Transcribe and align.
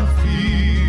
confio. 0.00 0.79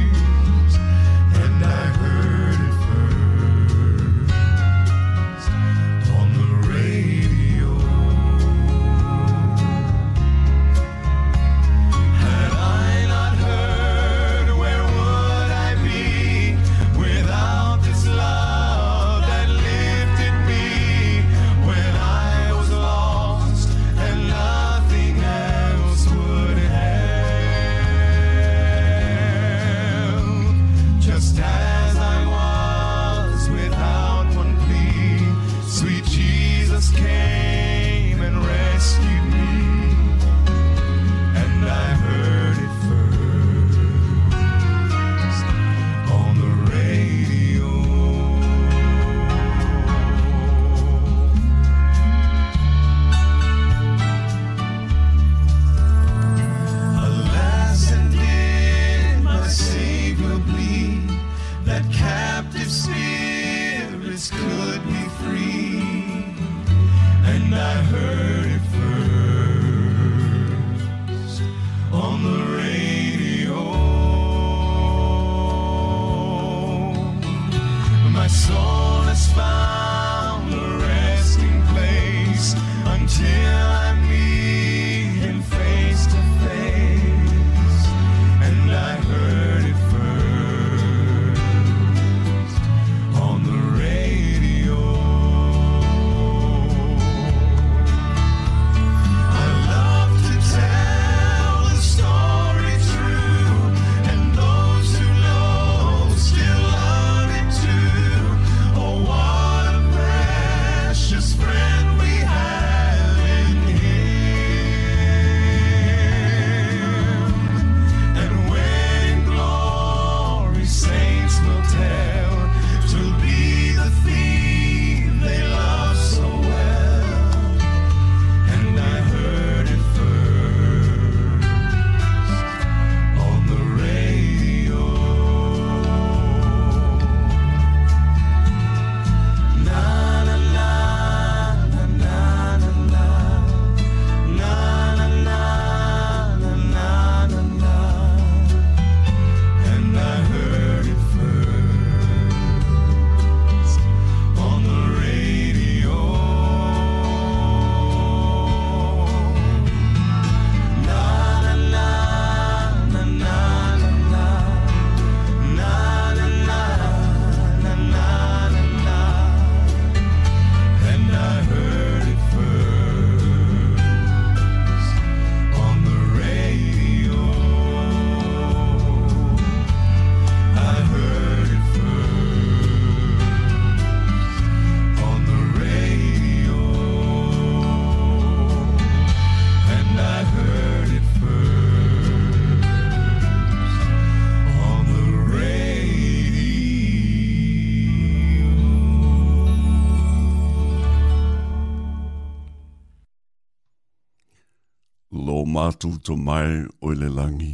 matu 205.82 205.98
to 206.06 206.14
mai 206.28 206.52
o 206.88 206.90
le 207.02 207.08
langi. 207.18 207.54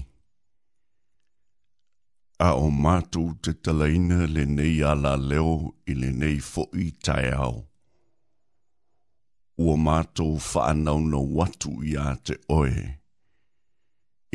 A 2.48 2.50
o 2.66 2.68
matu 2.84 3.24
te 3.44 3.52
talaina 3.64 4.18
le 4.36 4.42
nei 4.58 4.78
ala 4.92 5.14
leo 5.30 5.54
i 5.92 5.94
le 6.02 6.10
nei 6.22 6.38
fo 6.52 6.64
i 6.86 6.88
tai 7.06 7.28
au. 7.48 7.58
Ua 9.64 9.76
mātou 9.86 10.32
whaanau 10.50 11.00
no 11.12 11.20
watu 11.38 11.72
i 11.90 11.94
a 12.08 12.10
te 12.26 12.34
oe. 12.60 12.76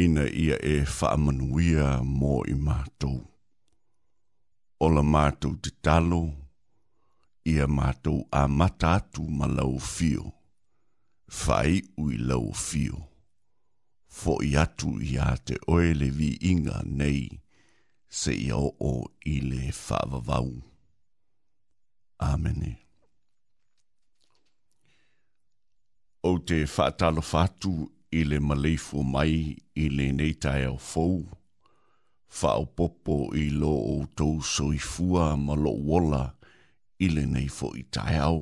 Ina 0.05 0.25
ia 0.45 0.57
e 0.75 0.77
whaamanuia 0.97 1.87
mō 2.19 2.33
i 2.55 2.57
mātou. 2.67 3.19
Ola 4.85 5.03
mātou 5.15 5.53
te 5.63 5.71
talo, 5.85 6.23
ia 7.53 7.67
mātou 7.79 8.19
a 8.41 8.49
matatu 8.61 9.23
malau 9.39 9.75
fio. 9.95 10.25
Fai 11.41 11.73
ui 12.01 12.15
lau 12.29 12.47
fio 12.67 12.99
fo 14.19 14.35
i 14.45 14.53
atu 14.63 14.91
i 15.01 15.13
a 15.27 15.31
te 15.49 15.55
oe 15.73 15.89
le 16.01 16.09
vi 16.19 16.29
inga 16.53 16.79
nei 17.01 17.25
se 18.21 18.31
i 18.37 18.49
o 18.53 18.65
o 18.91 18.93
i 19.35 19.39
le 19.49 19.63
whaavavau. 19.83 20.49
Amene. 22.31 22.71
O 26.31 26.33
te 26.51 26.59
whaatalo 26.75 27.23
fatu 27.33 27.73
i 28.19 28.23
le 28.31 28.39
maleifu 28.49 28.99
mai 29.15 29.37
i 29.85 29.87
le 29.97 30.07
neitai 30.19 30.63
au 30.71 30.77
fou, 30.93 31.15
whao 32.41 32.65
popo 32.77 33.17
i 33.45 33.49
lo 33.61 33.73
o 33.95 33.95
tou 34.17 34.35
soifua 34.55 35.25
ma 35.47 35.55
lo 35.65 35.73
wola 35.89 36.25
i 37.05 37.09
le 37.15 37.25
nei 37.35 37.49
fo 37.57 37.69
i 37.81 37.85
tai 37.97 38.17
au. 38.29 38.41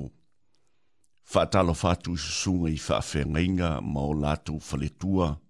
Whaatalo 1.33 1.73
fatu 1.83 2.09
i 2.19 2.33
sunga 2.39 2.69
i 2.75 2.79
whaafengainga 2.87 3.69
ma 3.91 4.01
o 4.11 4.13
lātou 4.23 4.59
faletua, 4.69 5.27
whaatalo 5.27 5.47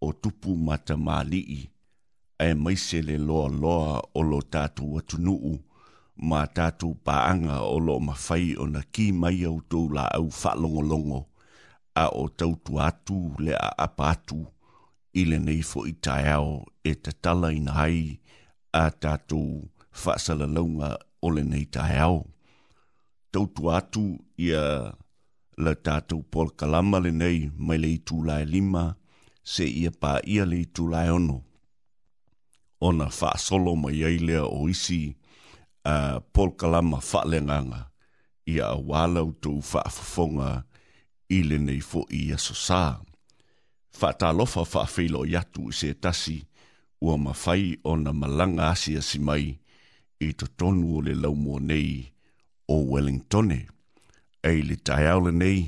o 0.00 0.12
tupu 0.22 0.50
mata 0.66 0.96
mālii, 1.06 1.58
e 2.38 2.48
maise 2.62 2.98
le 3.08 3.16
loa 3.28 3.48
loa 3.62 3.88
o 4.18 4.22
lo 4.30 4.38
tātu 4.54 4.82
watu 4.94 5.16
nuu, 5.26 5.54
ma 6.28 6.40
tātu 6.58 6.88
paanga 7.06 7.58
o 7.64 7.76
lo 7.86 7.94
mawhai 8.06 8.46
o 8.62 8.68
na 8.72 8.80
ki 8.94 9.06
mai 9.20 9.38
au 9.50 9.58
tau 9.70 9.84
la 9.96 10.04
au 10.18 10.26
whalongolongo, 10.40 11.20
a 12.02 12.06
o 12.22 12.22
tautu 12.28 12.80
atu 12.86 13.16
le 13.44 13.52
a 13.56 13.68
apa 13.86 14.08
atu, 14.14 14.38
i 15.20 15.24
le 15.30 15.38
nei 15.46 15.60
fo 15.70 15.84
i 15.92 15.92
tae 16.06 16.26
ao 16.34 16.50
e 16.84 16.92
te 17.02 17.12
tala 17.22 17.50
ina 17.56 17.72
hai, 17.80 18.00
a 18.72 18.84
tātu 19.04 19.40
whasala 20.04 20.46
launga 20.56 20.92
o 21.22 21.28
le 21.36 21.42
nei 21.50 21.66
tae 21.74 21.98
ao. 22.06 22.18
Tautu 23.32 23.68
atu 23.74 24.02
ia 24.38 24.62
la 25.64 25.74
tātu 25.88 26.22
polkalama 26.32 27.02
le 27.04 27.12
nei 27.20 27.38
mai 27.66 27.78
le 27.82 27.90
i 27.98 27.98
tū 28.08 28.22
lai 28.28 28.44
lima, 28.48 28.84
se 29.42 29.64
ia 29.64 29.90
pā 29.90 30.18
ia 30.26 30.44
li 30.46 30.64
tu 30.72 30.88
lai 30.90 31.10
ono. 31.10 31.40
Ona 32.80 33.06
wha 33.18 33.36
solo 33.38 33.74
mai 33.76 34.02
ai 34.04 34.18
lea 34.26 34.44
o 34.44 34.68
isi 34.68 35.00
a 35.92 36.16
uh, 36.16 36.20
Paul 36.32 36.50
Kalama 36.60 36.98
wha 37.10 37.20
le 37.30 37.40
nganga 37.42 37.80
ia 38.52 38.64
a 38.72 38.76
wālau 38.88 39.28
tū 39.42 39.52
wha 39.70 39.80
afafonga 39.88 40.48
i 41.28 41.38
le 41.48 41.58
nei 41.66 41.80
fo 41.88 42.00
i 42.10 42.22
a 42.32 42.38
sosā. 42.46 42.84
Wha 44.00 44.10
tā 44.20 44.28
lofa 44.38 44.64
wha 44.72 44.82
whilo 44.94 45.24
i 45.26 45.34
atu 45.40 45.62
i 45.70 45.74
se 45.80 45.88
tasi 46.02 46.36
ua 47.04 47.14
mawhai 47.24 47.78
o 47.88 47.92
na 47.96 48.12
malanga 48.20 48.64
asi 48.72 48.92
asi 49.00 49.18
mai 49.28 49.46
i 50.20 50.28
to 50.38 50.46
tonu 50.58 50.86
o 50.96 51.00
le 51.06 51.14
lau 51.22 51.34
mō 51.44 51.54
nei 51.68 51.90
o 52.68 52.76
Wellingtone. 52.92 53.60
Ei 54.48 54.60
le 54.68 54.76
tai 54.86 55.04
nei, 55.40 55.60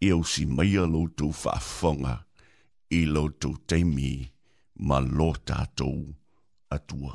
i 0.00 0.08
au 0.14 0.22
si 0.30 0.42
mai 0.56 0.76
alo 0.82 1.02
tū 1.18 1.28
wha 1.40 1.52
afafonga 1.60 2.14
i 2.98 3.00
lo 3.14 3.24
tau 3.40 3.54
teimi 3.70 4.12
ma 4.86 4.98
lo 5.16 5.30
tātou 5.50 5.98
atua. 6.76 7.12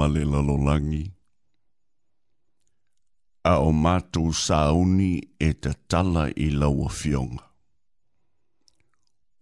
male 0.00 0.24
lalolangi. 0.32 1.02
A 3.52 3.58
o 3.60 3.68
mātou 3.84 4.32
sauni 4.44 5.12
e 5.44 5.48
te 5.64 5.72
tala 5.92 6.26
i 6.40 6.46
laua 6.60 6.88
fionga. 7.00 7.44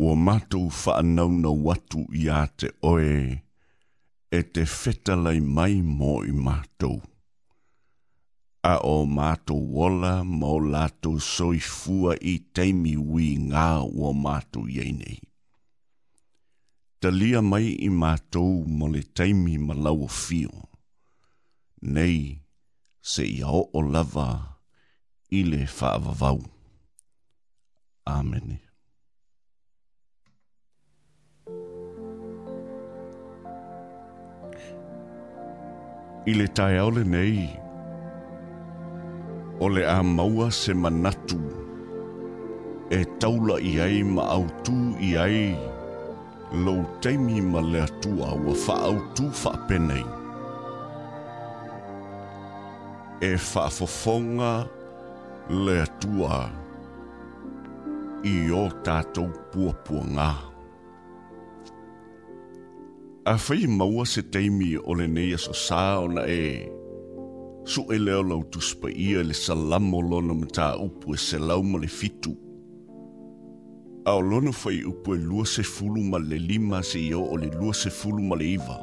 O 0.08 0.12
mātou 0.26 0.66
whaanauna 0.80 1.52
watu 1.66 2.02
i 2.18 2.26
a 2.34 2.40
te 2.58 2.70
oe 2.90 3.08
e 4.34 4.40
te 4.56 4.66
whetalai 4.74 5.38
mai 5.58 5.76
mō 6.00 6.12
i 6.30 6.34
mātou. 6.48 6.98
A 8.66 8.74
o 8.90 8.96
mātou 9.18 9.62
wola 9.78 10.16
mō 10.26 10.56
lātou 10.74 11.22
soifua 11.32 12.18
i 12.34 12.38
teimi 12.58 12.96
wī 13.00 13.30
ngā 13.50 13.68
o 13.88 14.14
mātou 14.26 14.66
ienei 14.78 15.18
lia 17.06 17.40
mai 17.42 17.74
i 17.78 17.88
mātou 17.88 18.64
mo 18.66 18.86
le 18.90 19.02
taimi 19.16 19.56
ma 19.58 19.74
lau 19.74 20.06
fio. 20.10 20.50
Nei, 21.82 22.40
se 23.00 23.22
i 23.24 23.42
o 23.44 23.60
o 23.72 23.80
lava 23.82 24.28
i 25.30 25.44
le 25.44 25.62
whaavavau. 25.66 26.40
Amen. 28.06 28.58
I 36.28 36.34
le 36.34 36.46
tai 36.54 36.76
aole 36.78 37.04
nei, 37.04 37.46
o 39.64 39.68
le 39.68 39.84
a 39.86 40.02
maua 40.02 40.50
se 40.50 40.74
manatu, 40.74 41.40
e 42.90 43.00
taula 43.20 43.60
i 43.60 43.78
ai 43.86 44.02
ma 44.02 44.26
au 44.36 44.44
tū 44.64 44.76
i 45.08 45.16
ai, 45.16 45.77
lou 46.52 46.84
taimi 47.02 47.40
ma 47.42 47.60
le 47.60 47.80
atua 47.82 48.32
ua 48.46 48.54
faautū 48.66 49.30
faapenei 49.32 50.04
e 53.22 53.36
faafofoga 53.36 54.52
le 55.64 55.82
atua 55.82 56.40
i 58.24 58.34
o 58.52 58.64
tatou 58.84 59.28
puapuagā 59.52 60.28
afai 63.34 63.66
maua 63.66 64.06
se 64.06 64.22
taimi 64.32 64.76
o 64.80 64.94
lenei 64.94 65.34
asosā 65.36 65.84
ona 66.04 66.24
e 66.40 66.44
suʻe 67.72 67.98
lea 68.00 68.18
o 68.18 68.22
lau 68.30 68.42
tusipaia 68.52 69.20
i 69.20 69.26
le 69.28 69.34
salamo 69.34 70.00
lona 70.10 70.34
matāupu 70.40 71.12
e 71.14 71.18
selau 71.20 71.62
ma 71.62 71.76
le 71.78 71.86
fitu 71.92 72.32
ao 74.08 74.20
lono 74.22 74.52
fai 74.52 74.84
upo 74.84 75.14
e 75.14 75.18
lua 75.18 75.44
se 75.46 75.62
fulu 75.62 76.02
ma 76.04 76.18
le 76.18 76.38
lima 76.38 76.82
se 76.82 76.98
io 76.98 77.20
o 77.20 77.36
le 77.36 77.46
lua 77.58 77.74
se 77.74 77.90
fulu 77.90 78.22
ma 78.24 78.36
le 78.36 78.46
iwa. 78.54 78.76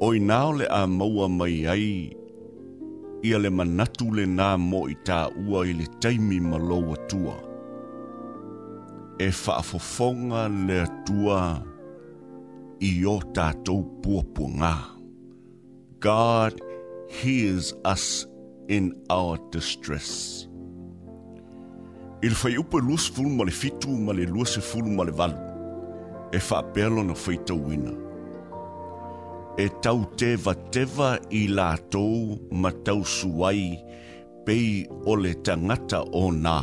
Oi 0.00 0.18
nao 0.20 0.52
le 0.52 0.66
a 0.70 0.84
maua 0.86 1.26
mai 1.28 1.66
ai, 1.66 2.12
ia 3.26 3.38
le 3.38 3.50
manatu 3.50 4.12
le 4.14 4.24
nā 4.38 4.52
mo 4.58 4.84
i 4.86 4.94
tā 5.06 5.18
ua 5.48 5.64
i 5.66 5.74
le 5.74 5.86
taimi 6.02 6.38
ma 6.46 6.60
lau 6.62 6.94
atua. 6.94 7.34
E 9.18 9.28
whaafofonga 9.40 10.44
le 10.66 10.78
atua 10.86 11.42
i 12.86 12.94
o 13.02 13.18
tātou 13.36 13.82
puapunga. 14.02 14.76
God 15.98 16.54
hears 17.10 17.74
us 17.84 18.26
in 18.68 18.94
our 19.10 19.38
distress 19.50 20.46
il 22.24 22.32
fai 22.32 22.54
upa 22.56 22.78
lus 22.80 23.10
ful 23.14 23.26
male 23.28 23.52
fitu 23.52 23.90
male 24.06 24.24
luse 24.34 24.60
ful 24.62 24.86
male 24.96 25.12
val 25.18 25.32
e 26.32 26.38
fa 26.48 26.58
pelo 26.74 27.02
no 27.04 27.14
fai 27.14 27.36
to 27.46 27.54
wina 27.66 27.92
e 29.64 29.66
tau 29.82 29.98
va 30.44 30.54
teva 30.74 31.10
i 31.40 31.42
la 31.58 31.66
tou 31.92 32.14
ma 32.62 32.70
tau 32.86 33.04
suai 33.16 33.64
pei 34.46 34.70
o 35.10 35.14
le 35.24 35.32
tangata 35.46 36.00
o 36.22 36.26
nā. 36.44 36.56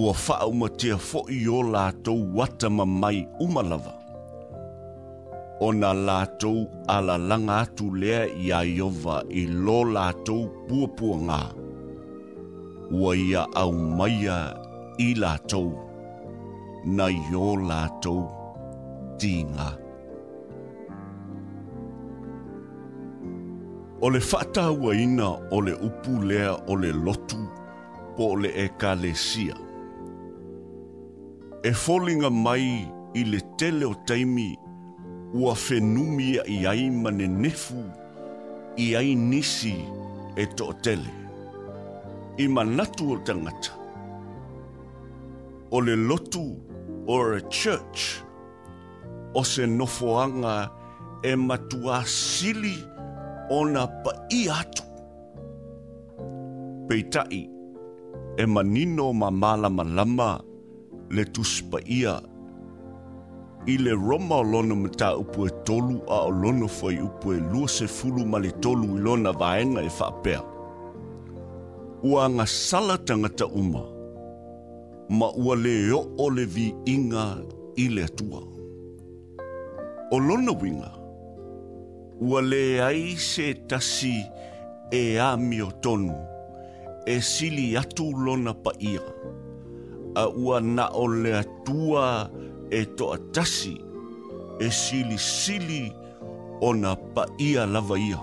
Ua 0.00 0.14
wha 0.24 0.38
umatea 0.48 0.96
fo 0.98 1.20
i 1.30 1.42
o 1.48 1.60
la 1.72 1.84
tou 2.02 2.22
wata 2.34 2.70
ma 2.70 2.84
mai 2.84 3.20
umalava. 3.40 3.94
O 5.60 5.72
na 5.72 5.92
la 5.92 6.20
tou 6.40 6.64
ala 6.88 7.16
langa 7.18 7.60
atu 7.62 7.92
lea 7.94 8.24
i 8.42 8.50
a 8.58 8.62
iowa 8.66 9.22
i 9.30 9.44
lo 9.46 9.80
la 9.94 10.10
tou 10.26 10.48
puapua 10.68 11.18
ngaa 11.28 11.59
ua 12.90 13.14
ia 13.16 13.46
au 13.54 13.72
maia 13.72 14.36
i 14.98 15.12
lātou, 15.14 15.68
na 16.86 17.06
i 17.10 17.20
o 17.36 17.52
lātou 17.68 18.24
tīnga. 19.22 19.68
O 24.02 24.10
le 24.10 24.18
whata 24.26 24.64
ua 24.74 24.94
ina 24.98 25.28
o 25.54 25.60
le 25.62 25.76
upu 25.86 26.16
lea 26.26 26.56
o 26.66 26.74
le 26.82 26.90
lotu 27.04 27.38
po 28.18 28.32
le 28.42 28.50
e 28.58 28.66
kalesia. 28.80 29.54
E 31.62 31.72
folinga 31.84 32.30
mai 32.42 32.88
i 33.20 33.24
le 33.28 33.38
tele 33.60 33.84
o 33.86 33.94
taimi 34.08 34.48
ua 35.38 35.54
whenumia 35.68 36.42
i 36.56 36.62
aima 36.66 37.12
ne 37.14 37.28
nefu 37.38 37.80
i 38.82 38.94
ai 38.96 39.14
nisi 39.14 39.76
e 40.34 40.48
to 40.56 40.72
tele 40.82 41.19
i 42.38 42.46
manatu 42.48 43.12
o 43.12 43.16
tangata. 43.24 43.70
O 45.70 45.80
le 45.80 45.96
lotu 45.96 46.56
o 47.06 47.16
a 47.18 47.40
church 47.50 48.22
o 49.34 49.42
se 49.42 49.66
nofoanga 49.66 50.70
e 51.22 51.34
matua 51.36 52.02
sili 52.06 52.76
ona 53.50 53.86
pa 53.86 54.10
i 54.30 54.48
atu. 54.60 54.82
Peitai 56.88 57.46
e 58.42 58.46
manino 58.46 59.12
ma 59.12 59.30
mala 59.30 59.70
malama 59.70 60.40
le 61.14 61.24
tuspa 61.24 61.78
ia 61.86 62.18
i 63.66 63.76
le 63.78 63.90
roma 63.92 64.36
o 64.40 64.42
lono 64.42 64.74
mta 64.76 65.16
upu 65.18 65.46
e 65.46 65.50
tolu 65.64 65.96
a 66.08 66.16
o 66.26 66.30
lono 66.30 66.66
foi 66.68 66.94
upu 67.06 67.32
e 67.34 67.38
lua 67.52 67.68
se 67.68 67.86
fulu 67.86 68.24
ma 68.26 68.38
le 68.38 68.50
tolu 68.62 68.96
i 68.96 69.00
lona 69.04 69.30
vaenga 69.40 69.82
e 69.82 69.90
faapea 69.90 70.49
ua 72.02 72.28
nga 72.32 72.46
sala 72.48 72.94
tangata 73.06 73.44
uma, 73.60 73.84
ma 75.18 75.28
ua 75.42 75.54
le 75.64 75.76
o 75.92 76.26
le 76.36 76.44
vi 76.54 76.66
inga 76.94 77.24
i 77.82 77.92
le 77.94 78.02
atua. 78.10 78.40
O 80.08 80.16
lona 80.26 80.52
winga, 80.60 80.90
ua 82.28 82.40
le 82.50 82.64
ai 82.88 83.04
se 83.30 83.46
tasi 83.70 84.16
e 85.00 85.20
amio 85.32 85.68
tonu, 85.84 86.16
e 87.04 87.20
sili 87.32 87.66
atu 87.80 88.06
lona 88.24 88.52
pa 88.64 88.72
ia, 88.92 89.04
a 90.16 90.24
ua 90.42 90.56
na 90.74 90.84
o 90.96 91.04
le 91.22 91.32
atua 91.44 92.06
e 92.70 92.80
to 92.96 93.04
atasi, 93.16 93.74
e 94.56 94.66
sili 94.82 95.18
sili 95.38 95.82
ona 96.68 96.92
pa 97.14 97.22
ia 97.48 97.62
lava 97.74 97.96
ia. 98.10 98.20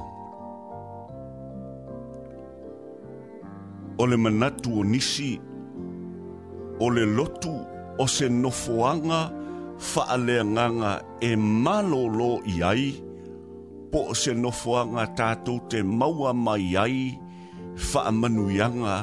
o 3.97 4.05
le 4.05 4.17
manatu 4.17 4.79
o 4.79 4.83
nisi, 4.85 5.37
o 6.79 6.89
le 6.93 7.03
lotu 7.17 7.53
o 7.99 8.05
se 8.15 8.29
nofoanga 8.29 9.21
faaleanganga 9.89 10.93
e 11.21 11.31
malolo 11.65 12.31
i 12.45 12.55
ai, 12.71 12.85
po 13.91 13.99
o 14.13 14.17
se 14.21 14.31
nofoanga 14.43 15.03
tātou 15.19 15.57
te 15.69 15.81
maua 15.99 16.33
mai 16.45 16.67
ai 16.83 16.97
faamanuianga 17.89 18.97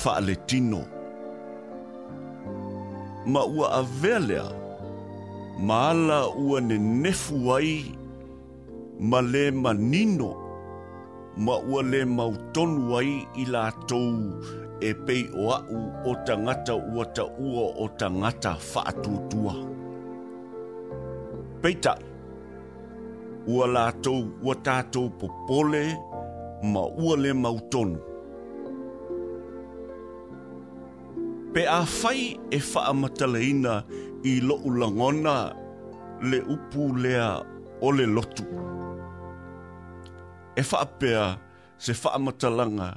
faaletino. 0.00 0.82
Ma 3.32 3.42
ua 3.56 3.68
avelea, 3.80 4.46
maala 5.68 6.20
ua 6.44 6.60
ne 6.68 6.78
nefu 6.78 7.38
ai, 7.56 7.72
ma 9.10 9.20
le 9.22 9.44
manino 9.62 10.28
ma 11.46 11.52
ua 11.70 11.82
le 11.92 12.00
mautonu 12.16 12.78
ai 12.98 13.12
i 13.34 13.44
la 13.52 13.64
tou 13.88 14.10
e 14.80 14.90
pei 15.06 15.22
o 15.42 15.52
au 15.56 15.78
o 16.10 16.12
ta 16.26 16.34
ngata 16.44 16.74
ua 16.94 17.04
ta 17.16 17.22
ua 17.50 17.64
o 17.84 17.88
ta 17.98 18.06
ngata 18.20 18.50
whaatutua. 18.70 19.54
Peitai, 21.62 22.00
ua 23.52 23.64
la 23.74 23.84
tou 24.04 24.20
ua 24.44 24.54
tātou 24.66 25.06
popole 25.18 25.82
ma 26.72 26.82
ua 27.02 27.12
le 27.22 27.30
mautonu. 27.42 27.96
Pe 31.52 31.62
a 31.78 31.80
whai 31.98 32.20
e 32.56 32.58
whaamataleina 32.70 33.74
i 34.30 34.32
loulangona 34.48 35.34
le 36.30 36.38
upu 36.54 36.82
lea 37.02 37.28
o 37.36 37.38
le 37.46 37.46
lotu. 37.46 37.58
Le 37.78 37.86
upu 37.86 37.86
lea 37.86 37.86
o 37.86 37.88
le 37.96 38.06
lotu 38.16 38.76
e 40.60 40.62
whaapea 40.72 41.34
se 41.84 41.92
whaamatalanga 42.02 42.88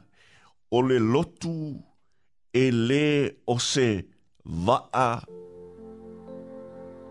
o 0.75 0.77
le 0.89 0.97
lotu 1.13 1.53
e 2.63 2.65
le 2.87 3.05
o 3.53 3.55
se 3.71 3.87
vaa 4.65 5.09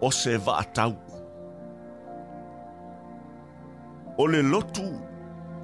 o 0.07 0.09
se 0.21 0.33
vaa 0.47 0.65
tau. 0.77 0.93
O 4.23 4.25
le 4.33 4.41
lotu 4.53 4.87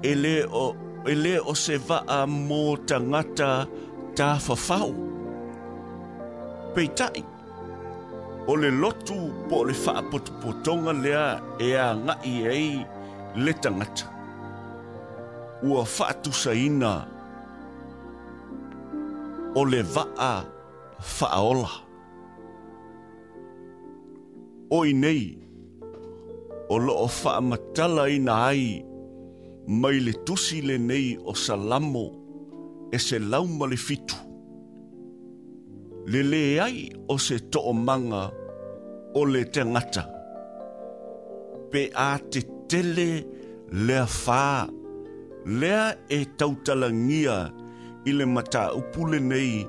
e 0.09 0.11
le 0.23 0.35
o, 0.63 0.63
e 1.11 1.13
le 1.23 1.33
o 1.51 1.53
se 1.63 1.75
vaa 1.87 2.21
mō 2.47 2.61
tangata 2.89 3.51
tā 4.17 4.29
whawhau. 4.45 4.91
Peitai, 6.73 7.19
o 8.51 8.53
le 8.61 8.69
lotu 8.81 9.17
po 9.49 9.57
le 9.67 9.73
whaapotopotonga 9.83 10.93
lea 11.03 11.25
e 11.67 11.69
a 11.85 11.87
ngai 12.05 12.31
ei 12.59 12.71
le 13.43 13.53
tangata 13.63 14.07
ua 15.69 15.83
fatu 15.85 16.31
saina 16.31 16.91
o 19.55 19.61
le 19.65 19.81
vaa 19.95 20.33
faaola. 21.17 21.71
Oi 24.79 24.89
nei, 25.03 25.23
o 26.69 26.75
loo 26.85 27.07
faa 27.21 27.39
matala 27.49 28.03
ina 28.17 28.33
ai, 28.51 28.65
mai 29.81 29.97
le 30.05 30.13
tusi 30.25 30.57
le 30.67 30.75
nei 30.89 31.09
o 31.29 31.35
salamo 31.45 32.05
e 32.95 32.97
se 33.05 33.15
lauma 33.31 33.65
le 33.71 33.77
fitu. 33.87 34.15
Le 36.11 36.21
le 36.31 36.43
ai 36.67 36.77
o 37.11 37.15
se 37.25 37.35
to'o 37.51 37.73
manga 37.87 38.23
o 39.19 39.21
le 39.33 39.41
te 39.53 39.61
ngata. 39.71 40.03
Pe 41.71 41.81
a 41.91 42.09
te 42.31 42.39
tele 42.69 43.09
le 43.87 43.97
faa 44.23 44.59
lea 45.47 45.95
e 46.09 46.25
tautalangia 46.37 47.51
i 48.05 48.11
le 48.11 48.25
mata 48.25 48.73
upule 48.73 49.19
nei 49.19 49.67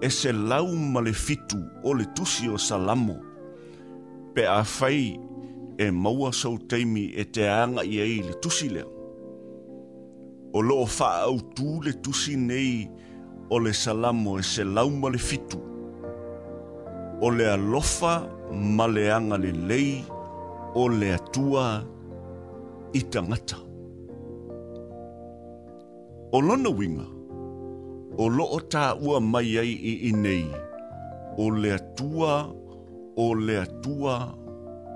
e 0.00 0.10
se 0.10 0.32
lau 0.32 0.66
male 0.76 1.12
fitu 1.12 1.56
o 1.84 1.94
le 1.94 2.04
tusi 2.14 2.48
o 2.48 2.58
salamo. 2.58 3.16
Pe 4.34 4.46
a 4.46 4.62
fai 4.64 5.16
e 5.78 5.90
maua 5.90 6.32
sau 6.32 6.58
teimi 6.68 7.06
e 7.20 7.24
te 7.24 7.48
anga 7.48 7.82
i 7.84 7.96
ei 7.98 8.20
le 8.22 8.34
tusi 8.42 8.68
leo. 8.68 8.90
O 10.52 10.60
loo 10.62 10.86
faa 10.86 11.22
au 11.26 11.36
tū 11.56 11.82
le 11.84 11.92
tusi 12.04 12.36
nei 12.36 12.88
o 13.50 13.58
le 13.58 13.72
salamo 13.72 14.38
e 14.38 14.42
se 14.42 14.64
lau 14.64 14.90
male 14.90 15.18
fitu. 15.18 15.58
O 17.22 17.30
le 17.30 17.46
alofa 17.48 18.14
male 18.52 19.10
anga 19.12 19.36
le 19.38 19.52
lei 19.52 20.04
o 20.74 20.88
le 20.88 21.12
atua 21.14 21.66
i 22.92 23.00
tangata. 23.10 23.58
O 26.36 26.40
lono 26.48 26.70
winga, 26.78 27.04
o 28.22 28.24
loo 28.36 28.56
tā 28.72 28.84
ua 29.06 29.20
mai 29.32 29.50
ai 29.62 29.70
i 29.90 29.92
inei, 30.08 30.46
o 31.44 31.46
lea 31.62 31.76
tua, 31.96 32.34
o 33.22 33.26
lea 33.46 33.62
tua, 33.84 34.16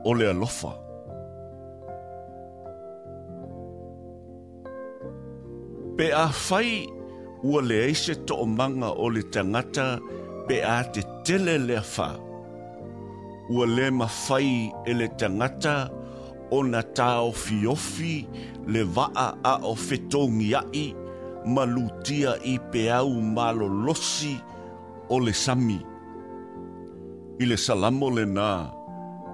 o 0.02 0.10
lea 0.18 0.32
lofa. 0.40 0.72
Pe 5.96 6.06
a 6.24 6.26
fai 6.46 6.70
ua 7.48 7.60
le 7.68 7.78
ise 7.94 8.14
to 8.26 8.34
o 8.44 8.46
manga 8.58 8.90
o 9.04 9.06
le 9.14 9.22
tangata 9.34 9.88
pe 10.48 10.56
a 10.74 10.76
te 10.92 11.02
tele 11.26 11.54
lea 11.68 11.84
fa. 11.94 12.08
Ua 13.54 13.64
lea 13.76 13.90
ma 14.00 14.08
fai 14.26 14.52
e 14.90 14.92
le 15.00 15.06
tangata 15.20 15.76
o 16.56 16.64
na 16.72 16.82
tā 16.98 17.12
o 17.30 17.34
fiofi 17.44 18.14
le 18.72 18.82
vaa 18.96 19.26
a 19.52 19.60
o 19.72 19.74
fetongi 19.88 20.54
ai 20.60 20.66
i 20.86 20.86
malutia 21.48 22.36
i 22.44 22.58
pe 22.70 22.90
au 22.92 23.08
malo 23.22 23.68
losi 23.68 24.40
o 25.08 25.18
le 25.18 25.32
sami. 25.32 25.80
I 27.40 27.44
le 27.46 27.56
salamo 27.56 28.10
le 28.10 28.24
nā 28.26 28.50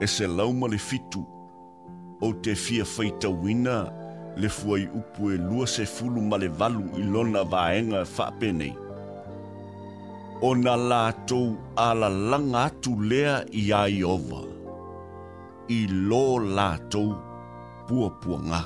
e 0.02 0.06
se 0.06 0.26
lauma 0.28 0.68
le 0.68 0.78
fitu 0.78 1.24
o 2.22 2.30
te 2.44 2.54
fia 2.54 2.84
feita 2.86 3.28
wina 3.30 3.76
le 4.36 4.48
fuai 4.48 4.84
upu 4.98 5.30
e 5.34 5.38
lua 5.38 5.66
se 5.66 5.86
fulu 5.86 6.20
ma 6.22 6.36
le 6.38 6.48
valu 6.48 6.84
i 7.00 7.02
lona 7.02 7.42
vaenga 7.44 8.04
whapenei. 8.16 8.74
O 10.44 10.54
na 10.56 10.76
lātou 10.76 11.54
ala 11.78 12.08
langa 12.10 12.64
atu 12.68 12.94
lea 13.02 13.40
i 13.56 13.68
aiova 13.72 14.42
i 15.72 15.86
lō 15.88 16.24
lātou 16.54 17.14
pua 17.88 18.10
pua 18.20 18.38
ngā. 18.44 18.62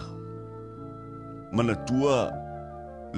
Mana 1.52 1.75
tua 1.88 2.19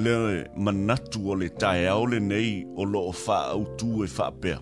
le 0.04 0.44
manatu 0.56 1.20
o 1.30 1.34
le 1.34 1.48
tae 1.60 1.88
au 1.92 2.06
le 2.12 2.18
nei 2.30 2.52
o 2.76 2.82
lo 2.92 3.00
o 3.10 3.14
wha 3.26 3.38
au 3.54 3.62
tū 3.78 3.88
e 4.04 4.08
wha 4.16 4.26
pē. 4.40 4.54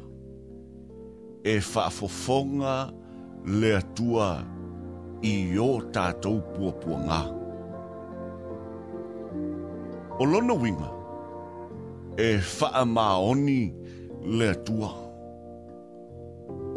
E 1.52 1.54
wha 1.70 1.84
fofonga 1.96 2.76
le 3.60 3.70
atua 3.80 4.28
i 5.30 5.34
o 5.68 5.70
tātou 5.96 6.38
puapua 6.54 6.98
ngā. 7.06 7.20
O 10.20 10.24
lona 10.30 10.54
winga, 10.62 10.90
e 12.26 12.30
wha 12.56 12.82
maoni 12.84 13.60
le 14.38 14.48
atua. 14.54 14.90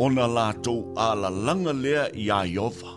Ona 0.06 0.28
lātou 0.38 0.84
ala 1.10 1.30
langa 1.46 1.74
lea 1.84 2.06
i 2.24 2.30
a 2.34 2.44
iowa. 2.48 2.92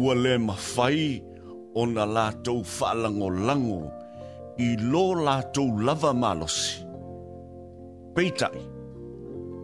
Ua 0.00 0.14
le 0.16 0.38
mawhai 0.40 1.31
ona 1.74 2.04
lātou 2.04 2.60
whaalango 2.64 3.28
lango 3.48 3.78
i 4.60 4.74
lō 4.76 5.04
lātou 5.24 5.70
lava 5.86 6.10
malosi. 6.14 6.82
Peitai, 8.16 8.58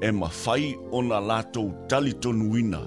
e 0.07 0.13
mawhai 0.21 0.63
ona 0.99 1.19
lātou 1.21 1.69
talitonuina, 1.93 2.81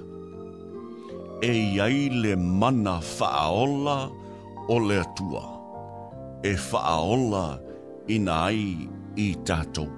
e 1.46 1.50
iai 1.58 2.08
le 2.24 2.32
mana 2.62 2.96
whaaola 3.12 3.98
o 4.74 4.78
le 4.88 4.98
atua, 5.04 5.44
e 6.42 6.56
whaaola 6.66 7.44
ina 8.16 8.40
ai 8.48 8.88
i 9.22 9.28
tātou. 9.46 9.90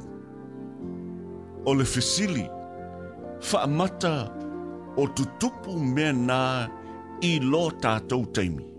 O 1.64 1.72
le 1.72 1.86
fesili, 1.94 2.44
whaamata 3.54 4.12
o 5.00 5.08
tutupu 5.16 5.80
mena 5.80 6.42
nā 6.68 7.24
i 7.24 7.34
lō 7.40 7.64
tātou 7.80 8.26
teimi 8.36 8.73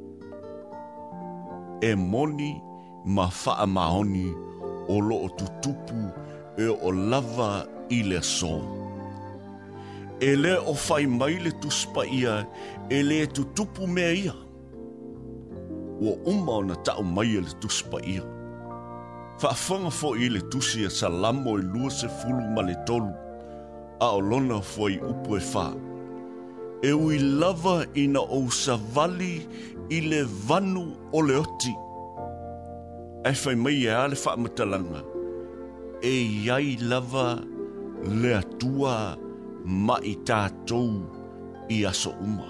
e 1.86 1.96
moni 1.96 2.62
ma 3.06 3.28
faa 3.30 3.66
maoni 3.66 4.26
o 4.90 4.96
loo 5.08 5.30
tutupu 5.38 6.02
e 6.58 6.66
o 6.68 6.90
lava 6.92 7.66
i 7.90 8.00
le 8.10 8.22
so. 8.22 8.54
E 10.20 10.32
le 10.36 10.54
o 10.72 10.74
fai 10.86 11.06
mai 11.20 11.36
le 11.46 11.52
tuspa 11.62 12.06
ia 12.22 12.36
e 12.90 13.04
le 13.04 13.18
tutupu 13.36 13.88
mea 13.88 14.12
ia. 14.24 14.34
O 16.08 16.10
umma 16.32 16.54
o 16.60 16.64
na 16.68 16.76
tau 16.86 17.02
mai 17.16 17.30
e 17.38 17.42
le 17.46 17.52
tuspa 17.62 17.98
ia. 18.14 18.24
Fafanga 19.42 19.92
fo 20.00 20.10
i 20.16 20.28
le 20.34 20.42
tusi 20.52 20.80
e 20.88 20.90
salamo 21.00 21.52
e 21.60 21.64
lua 21.72 21.90
se 22.00 22.08
fulu 22.18 22.44
ma 22.56 22.62
le 22.68 22.76
tolu 22.88 23.14
a 24.06 24.08
o 24.18 24.22
lona 24.30 24.58
fo 24.72 24.84
i 24.90 24.98
upu 25.12 25.30
e 25.38 25.42
faa 25.54 25.74
e 26.84 26.92
ui 26.94 27.20
lava 27.20 27.86
ina 27.96 28.20
o 28.20 28.40
savali 28.50 29.36
i 29.96 30.00
le 30.10 30.24
vanu 30.48 30.84
o 31.18 31.22
le 31.28 31.36
oti. 31.42 31.72
E 33.26 33.32
fai 33.42 33.56
mai 33.56 33.86
e 33.86 33.92
ale 34.04 34.16
wha 34.24 34.34
matalanga, 34.44 35.02
e 36.02 36.14
iai 36.46 36.78
lava 36.90 37.28
le 38.22 38.32
atua 38.42 38.96
ma 39.88 39.96
i 40.04 40.14
tātou 40.28 40.92
i 41.76 41.82
aso 41.92 42.12
uma. 42.28 42.50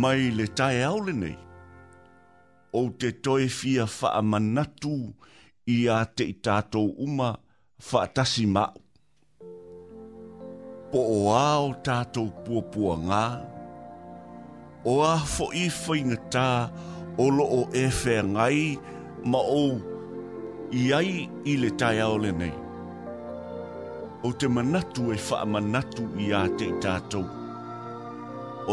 Mai 0.00 0.30
le 0.36 0.46
tae 0.58 0.82
aule 0.88 1.12
nei, 1.22 1.36
o 2.78 2.82
te 3.00 3.10
toe 3.24 3.48
fia 3.48 3.86
wha 3.96 4.20
manatu 4.30 4.96
i 5.66 5.78
a 5.90 5.98
te 6.16 6.24
i 6.28 6.34
tātou 6.46 6.92
uma 7.06 7.32
wha 7.90 8.04
tasi 8.14 8.46
mau 8.46 8.76
po 10.92 10.98
o 11.04 11.32
ao 11.36 11.66
tātou 11.84 12.30
puapua 12.44 12.94
ngā, 13.08 13.24
o 14.88 14.94
a 15.04 15.10
fo 15.32 15.50
i 15.52 15.66
whainga 15.74 16.16
tā 16.32 16.44
o 17.20 17.26
lo 17.34 17.44
o 17.58 17.58
e 17.76 17.82
whea 17.96 18.22
ngai 18.24 18.60
ma 19.34 19.42
o 19.58 19.64
i 20.82 20.84
ai 20.98 21.10
i 21.52 21.56
le 21.60 21.70
tai 21.82 21.98
aole 22.04 22.30
nei. 22.42 22.54
O 24.24 24.30
te 24.40 24.48
manatu 24.48 25.10
e 25.14 25.18
wha 25.26 25.42
manatu 25.56 26.06
i 26.24 26.30
a 26.40 26.46
te 26.60 26.70
tātou, 26.82 27.26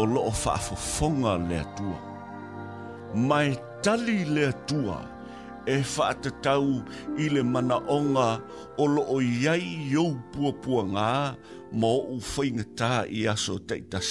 o 0.00 0.04
lo 0.14 0.24
o 0.30 0.32
wha 0.42 0.56
fonga 0.86 1.36
le 1.48 1.60
tua, 1.80 2.00
mai 3.26 3.52
tali 3.84 4.18
le 4.38 4.48
tua, 4.70 4.96
e 5.66 5.76
whaatatau 5.96 6.64
i 7.18 7.28
le 7.28 7.42
mana 7.42 7.76
onga 7.88 8.28
o 8.78 8.86
loo 8.94 9.18
iai 9.22 9.64
iou 9.92 10.12
puapua 10.32 10.82
ngā 10.94 11.10
ma 11.80 11.90
o 11.92 12.18
whaingatā 12.30 12.90
i 13.20 13.24
aso 13.32 13.58
teitas. 13.68 14.10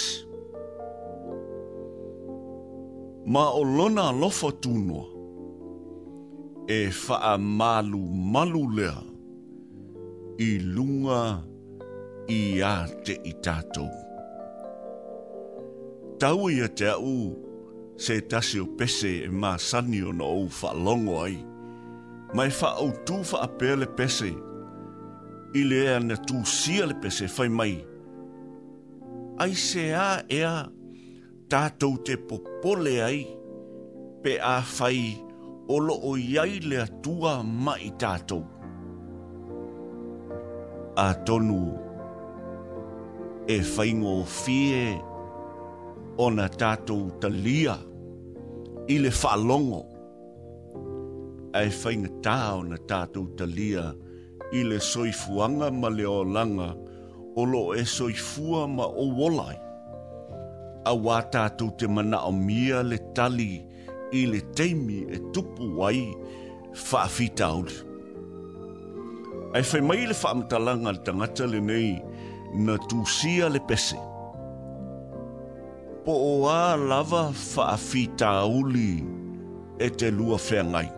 Ma 3.32 3.46
o 3.58 3.64
lona 3.64 4.12
lofa 4.22 4.52
tūnoa, 4.64 5.12
e 6.70 6.80
faa 6.94 7.36
malu 7.40 8.02
malu 8.36 8.64
lea 8.78 8.98
i 10.44 10.50
lunga 10.66 11.22
i 12.36 12.42
a 12.66 12.76
te 13.06 13.16
i 13.32 13.34
tātou. 13.46 13.88
Tau 16.20 16.50
ia 16.50 16.68
te 16.70 16.88
au 16.92 17.45
se 17.98 18.22
tasi 18.22 18.60
o 18.60 18.68
pese 18.78 19.12
e 19.24 19.30
mā 19.32 19.56
sani 19.62 20.02
o 20.04 20.12
na 20.12 20.24
ou 20.28 20.50
wha 20.52 20.72
longo 20.76 21.22
ai. 21.24 21.38
Mai 22.36 22.50
wha 22.52 22.70
au 22.82 22.92
tū 23.08 23.22
wha 23.30 23.40
a 23.46 23.50
pēle 23.60 23.88
pese, 23.98 24.32
i 25.56 25.62
le 25.64 25.78
ea 25.88 26.00
na 26.04 26.18
tū 26.28 26.42
sia 26.46 26.88
le 26.90 26.98
pese 27.02 27.30
whai 27.36 27.48
mai. 27.60 27.76
Ai 29.44 29.54
se 29.68 29.86
a 29.96 30.22
ea 30.32 30.54
tātou 31.52 31.96
te 32.06 32.18
popole 32.30 32.98
ai, 33.04 33.22
pe 34.24 34.38
a 34.42 34.58
whai 34.76 35.14
o 35.72 35.80
lo 35.80 35.96
o 36.12 36.16
iai 36.20 36.60
le 36.68 36.82
atua 36.84 37.38
mai 37.44 37.94
tātou. 38.04 38.44
A 40.96 41.10
tonu 41.28 41.62
e 43.52 43.60
whaingo 43.76 44.18
fie 44.24 44.72
e 44.76 44.80
whaingo 44.84 45.04
fie 45.08 45.14
ona 46.18 46.48
tato 46.48 46.96
talia 47.20 47.76
i 48.88 49.00
le 49.00 49.10
whalongo. 49.20 49.82
Ai 51.56 51.68
whainga 51.70 52.12
tā 52.24 52.36
ona 52.60 52.78
tato 52.88 53.26
talia 53.36 53.84
i 54.56 54.62
le 54.64 54.78
soifuanga 54.80 55.68
ma 55.76 55.90
le 55.92 56.06
o 56.08 56.22
langa 56.24 56.70
o 57.36 57.44
lo 57.44 57.74
e 57.76 57.84
soifua 57.86 58.64
ma 58.68 58.86
o 58.88 59.10
wolai. 59.18 59.58
A 60.88 60.94
wā 60.96 61.20
tato 61.32 61.70
te 61.76 61.88
mana 61.88 62.22
o 62.24 62.32
mia 62.32 62.80
le 62.84 62.98
tali 63.16 63.58
i 64.14 64.24
le 64.32 64.40
teimi 64.56 65.04
e 65.12 65.20
tupu 65.36 65.68
wai 65.78 66.16
whaafitauri. 66.76 67.78
Ai 69.56 69.64
whai 69.64 69.82
mai 69.84 70.06
le 70.08 70.16
whaamatalanga 70.22 70.96
le 70.96 71.02
tangata 71.06 71.46
le 71.52 71.60
nei 71.60 71.96
na 72.56 72.80
tūsia 72.90 73.52
le 73.52 73.60
pese 73.60 74.00
po 76.06 76.14
o 76.14 76.34
a 76.48 76.76
lava 76.90 77.24
fa 77.34 77.64
afita 77.76 78.30
uli 78.46 78.94
e 79.80 79.88
te 80.00 80.08
lua 80.18 80.38
whengai. 80.48 80.90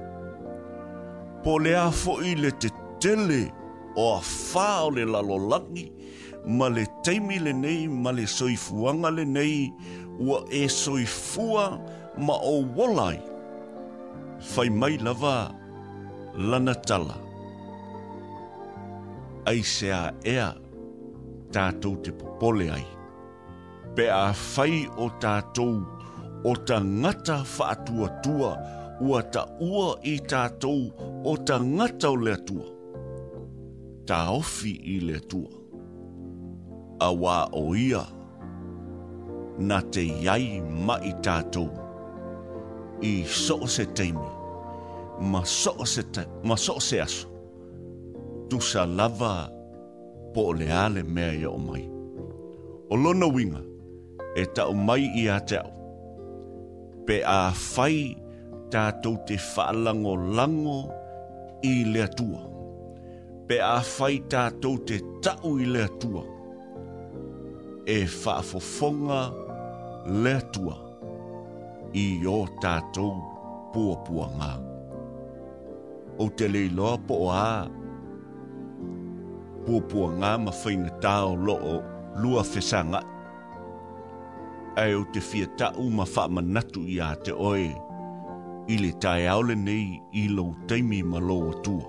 Po 1.43 1.51
le 1.63 1.73
a 1.79 1.87
fo 2.01 2.13
i 2.29 2.33
le 2.41 2.49
te 2.61 2.67
tele 3.01 3.41
o 4.03 4.17
a 4.17 4.19
fa 4.21 4.69
o 4.85 4.89
le 4.95 5.05
lalolangi 5.13 5.85
ma 6.57 6.67
le 6.75 6.83
teimi 7.05 7.37
le 7.45 7.53
nei 7.63 7.87
ma 8.03 8.11
le 8.17 8.25
soifuanga 8.37 9.09
le 9.17 9.25
nei 9.37 9.59
ua 10.27 10.39
e 10.51 10.61
soifua 10.67 11.65
ma 12.25 12.33
o 12.33 12.55
walai. 12.77 13.17
Fai 14.51 14.69
mai 14.79 14.95
lava 15.05 15.35
lana 16.49 16.75
tala. 16.89 17.15
Ai 19.49 19.61
se 19.73 19.87
a 19.87 20.03
ea 20.33 20.47
tātou 21.55 21.95
te 22.03 22.11
popole 22.19 22.67
ai 22.77 22.87
pe 23.97 24.05
a 24.13 24.29
fai 24.31 24.83
o 24.95 25.07
tātou, 25.21 25.79
o 26.45 26.51
ta 26.69 26.77
ngata 26.85 27.39
whaatua 27.49 28.07
tua, 28.23 28.51
ua 29.01 29.21
ta 29.33 29.41
ua 29.59 29.85
i 30.11 30.17
tātou, 30.29 30.77
o 31.25 31.33
ta 31.49 31.57
ngata 31.63 32.11
o 32.13 32.17
lea 32.25 32.37
tua. 32.47 32.67
Ta 34.07 34.19
ofi 34.37 34.75
i 34.95 34.99
lea 35.07 35.19
tua. 35.33 35.49
A 37.01 37.07
wā 37.23 37.37
o 37.57 37.63
ia, 37.83 38.03
na 39.67 39.79
te 39.81 40.03
iai 40.23 40.59
ma 40.87 40.99
i 41.05 41.11
tātou, 41.25 41.67
i 43.05 43.15
soo 43.45 43.65
se 43.69 43.85
teimi, 43.97 44.27
ma 45.33 45.41
soo 45.55 45.85
se, 45.89 46.03
te, 46.13 46.21
ma 46.45 46.55
soo 46.65 46.81
se 46.85 46.99
aso, 47.03 47.29
tu 48.53 48.61
sa 48.69 48.85
lava 48.85 49.33
po 50.37 50.51
le 50.59 50.69
ale 50.85 51.01
mea 51.03 51.33
ia 51.39 51.49
o 51.49 51.55
mai. 51.65 51.81
O 52.93 52.95
lona 52.95 53.27
winga, 53.27 53.59
e 54.41 54.43
tau 54.55 54.73
mai 54.73 55.03
i 55.21 55.23
a 55.35 55.37
te 55.49 55.57
au. 55.67 55.73
Pe 57.07 57.17
a 57.39 57.41
whai 57.73 57.97
tātou 58.73 59.15
te 59.27 59.35
whaalango 59.51 60.13
lango 60.37 60.79
i 61.71 61.73
le 61.93 62.05
tua. 62.17 62.41
Pe 63.47 63.57
a 63.75 63.77
whai 63.93 64.15
tātou 64.33 64.75
te 64.87 64.99
tau 65.25 65.55
i 65.63 65.65
le 65.75 65.85
tua. 66.01 66.23
E 67.95 67.97
whaafofonga 68.19 69.21
le 70.23 70.35
tua 70.53 70.75
i 72.05 72.05
o 72.37 72.39
tātou 72.63 73.15
puapua 73.73 74.27
ngā. 74.37 74.53
O 76.23 76.29
te 76.37 76.45
leiloa 76.53 76.95
po 77.07 77.17
o 77.25 77.27
a, 77.33 77.49
puapua 79.65 80.11
ngā 80.21 80.33
mawhaina 80.45 80.93
tāo 81.03 81.33
loo 81.47 81.79
lua 82.21 82.43
fesangat 82.53 83.15
ai 84.77 84.93
o 84.95 85.03
te 85.13 85.19
fia 85.19 85.45
tau 85.57 85.83
ma 85.97 86.03
wha 86.15 86.23
manatu 86.35 86.79
i 86.85 86.99
a 87.07 87.15
te 87.25 87.31
oe. 87.49 87.69
I 88.67 88.75
le 88.83 88.91
tai 89.01 89.25
aole 89.33 89.55
nei 89.55 89.87
i 90.21 90.27
lau 90.29 90.53
teimi 90.67 90.99
ma 91.03 91.19
lo 91.29 91.37
tua. 91.65 91.85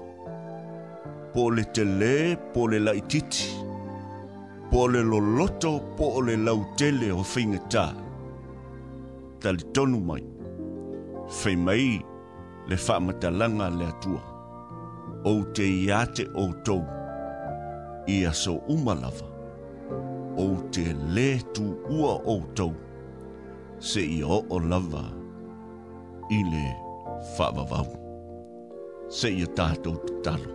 Po 1.33 1.51
le 1.51 1.63
te 1.75 1.85
le, 2.01 2.15
po 2.53 2.67
le 2.71 2.79
lai 2.87 3.01
titi. 3.11 3.45
Po 4.71 4.87
le 4.93 5.01
lo 5.11 5.19
loto, 5.37 5.73
po 5.97 6.07
le 6.27 6.35
lau 6.47 6.59
tele 6.79 7.09
o 7.13 7.23
whinga 7.33 7.61
tā. 7.73 7.87
Ta 9.41 9.49
le 9.57 9.63
tonu 9.75 10.01
mai. 10.09 10.23
Whai 11.39 11.57
mai 11.67 11.87
le 12.69 12.77
wha 12.85 12.95
matalanga 13.07 13.69
le 13.79 13.87
atua. 13.93 14.23
O 15.31 15.33
te 15.55 15.67
i 15.81 15.89
te 16.15 16.25
o 16.43 16.45
tou. 16.67 16.85
I 18.15 18.23
aso 18.31 18.55
umalawa 18.75 19.28
o 20.39 20.47
te 20.75 20.85
le 21.17 21.31
tu 21.55 21.65
ua 21.99 22.13
o 22.35 22.35
tau 22.59 22.73
se 23.91 24.01
i 24.17 24.19
o 24.23 24.39
o 24.55 24.59
lava 24.73 25.05
i 26.37 26.39
le 26.53 26.67
whavavau 27.37 27.89
se 29.19 29.29
i 29.35 29.43
a 29.49 29.51
tātou 29.59 29.97
te 30.07 30.15
talo. 30.27 30.53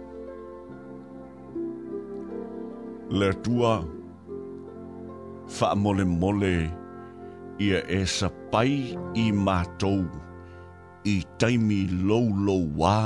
Le 3.20 3.30
tua 3.46 3.74
wha 5.56 5.74
mole 5.84 6.06
mole 6.22 6.56
ia 7.68 7.84
e 8.00 8.02
sa 8.18 8.32
pai 8.54 8.80
i 9.26 9.28
mātou 9.46 10.06
i 11.16 11.20
taimi 11.42 11.84
lou 12.08 12.32
lou 12.48 12.64
wā 12.82 12.98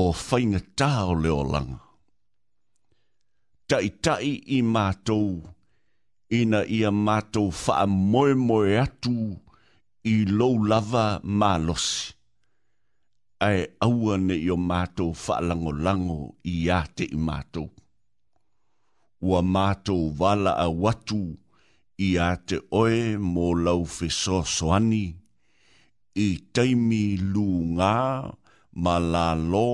o 0.00 0.04
whainga 0.26 0.62
tā 0.80 0.92
o 1.12 1.22
leo 1.24 1.42
langa 1.56 1.83
tai 3.70 3.88
tai 4.04 4.28
i 4.52 4.58
mātou, 4.74 5.28
ina 6.38 6.60
ia 6.78 6.90
mātou 6.92 7.50
wha 7.58 7.84
moe 7.88 8.34
moe 8.36 8.74
atu 8.82 9.14
i 10.12 10.16
lou 10.28 10.58
lava 10.68 11.04
mālosi. 11.24 12.12
Ai 13.46 13.64
aua 13.84 14.16
ne 14.20 14.36
i 14.40 14.50
o 14.52 14.56
mātou 14.60 15.14
wha 15.22 15.38
lango 15.48 15.72
lango 15.86 16.18
i 16.48 16.56
ate 16.78 17.08
i 17.08 17.16
mātou. 17.20 17.70
Ua 19.24 19.40
mātou 19.40 20.10
wala 20.18 20.52
a 20.64 20.68
watu 20.70 21.22
i 22.04 22.12
ate 22.28 22.60
oe 22.78 23.02
mō 23.32 23.48
lau 23.64 23.84
fiso 23.88 24.42
soani, 24.56 25.06
i 26.24 26.28
teimi 26.54 27.04
lū 27.32 27.46
ngā 27.78 27.96
ma 28.84 28.98
lā 29.00 29.26
lō 29.40 29.68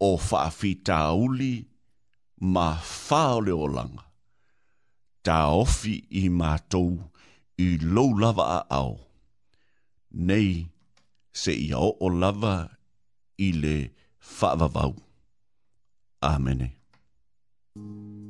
o 0.00 0.12
wha 0.16 0.44
uli, 1.24 1.52
ma 2.40 2.76
whaole 2.80 3.52
o 3.52 3.66
langa. 3.76 4.04
Ta 5.24 5.46
ofi 5.62 5.96
i 6.10 6.22
tou 6.68 6.98
i 7.58 7.68
lou 7.78 8.10
lava 8.20 8.44
a 8.58 8.60
ao. 8.80 8.98
Nei, 10.12 10.66
se 11.32 11.52
i 11.52 11.70
o 11.74 11.96
o 12.00 12.08
lava 12.08 12.68
i 13.38 13.48
le 13.52 13.76
whaavavau. 14.24 14.94
Amene. 16.22 16.72
Amene. 17.76 18.29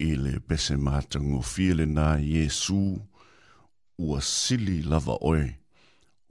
i 0.00 0.14
le 0.16 0.38
pese 0.48 0.76
mātango 0.80 1.42
fiele 1.44 1.84
nā 1.86 2.14
Jesu 2.24 2.76
ua 4.00 4.20
sili 4.24 4.78
lava 4.82 5.18
oe 5.30 5.42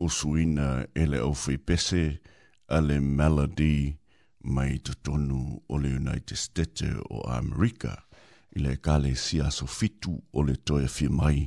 o 0.02 0.08
suina 0.10 0.70
e 0.98 1.06
le 1.10 1.20
au 1.22 1.36
fei 1.38 1.60
pese 1.70 2.02
a 2.76 2.80
le 2.86 2.98
melody 3.00 3.76
mai 4.56 4.80
to 4.86 4.96
tonu 5.06 5.40
o 5.70 5.78
le 5.82 5.90
United 6.02 6.36
States 6.38 6.82
o 7.14 7.22
America 7.30 7.94
i 8.58 8.64
le 8.66 8.74
kale 8.86 9.14
si 9.26 9.38
aso 9.48 9.68
fitu 9.70 10.16
o 10.34 10.46
le 10.48 10.56
toia 10.66 10.90
fi 10.90 11.08
mai 11.08 11.46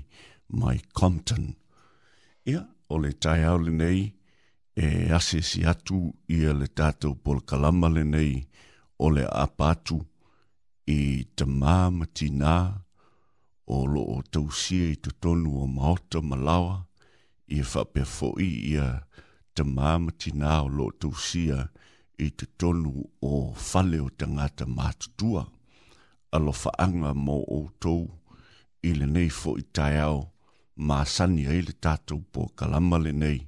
mai 0.63 0.79
Compton. 0.93 1.49
Ia, 2.47 2.63
o 2.93 3.01
le 3.03 3.13
tai 3.23 3.43
au 3.51 3.59
le 3.59 3.73
nei 3.83 4.01
e 4.77 5.11
ase 5.19 5.43
si 5.43 5.65
atu 5.67 5.99
i 6.31 6.39
le 6.61 6.71
tātou 6.79 7.19
pol 7.25 7.43
kalama 7.43 7.91
le 7.91 8.05
nei 8.15 8.33
o 9.03 9.11
le 9.11 9.27
apatu 9.27 9.97
apatu 9.99 9.99
i 10.91 11.25
te 11.37 11.45
māmatina 11.47 12.83
o 13.67 13.85
lo 13.87 14.01
o 14.17 14.17
tausia 14.35 14.89
i 14.91 14.97
te 14.99 15.11
tonu 15.21 15.61
o 15.63 15.67
maota 15.71 16.19
malawa 16.23 16.81
i 17.47 17.61
e 17.61 17.69
whapea 17.75 18.05
fo'i 18.09 18.49
ia 18.73 18.87
te 19.55 19.63
māmatina 19.63 20.59
o 20.65 20.69
lo 20.69 20.87
o 20.91 20.97
tausia 21.05 21.69
i 22.19 22.31
te 22.35 22.47
tonu 22.59 23.07
o 23.23 23.41
fale 23.55 24.01
o 24.03 24.09
te 24.11 24.27
ngāta 24.27 24.67
mātutua 24.67 25.45
alofa 26.37 26.75
anga 26.79 27.15
mō 27.15 27.39
o 27.59 27.63
tau 27.81 28.03
i 28.83 28.95
le 28.99 29.07
nei 29.07 29.29
i 29.31 29.65
tai 29.73 29.99
au 30.03 30.25
mā 30.79 31.05
sani 31.07 31.47
ai 31.47 31.61
le 31.63 31.75
tātou 31.79 32.25
po 32.33 32.49
kalama 32.59 32.99
le 32.99 33.13
nei 33.13 33.39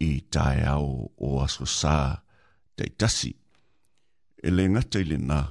i 0.00 0.20
tai 0.30 0.62
au 0.66 1.10
o 1.18 1.40
aso 1.42 1.64
sā 1.66 2.18
teitasi. 2.76 3.34
E 4.42 4.50
le 4.50 4.64
ngata 4.72 5.02
le 5.04 5.18
nā, 5.18 5.42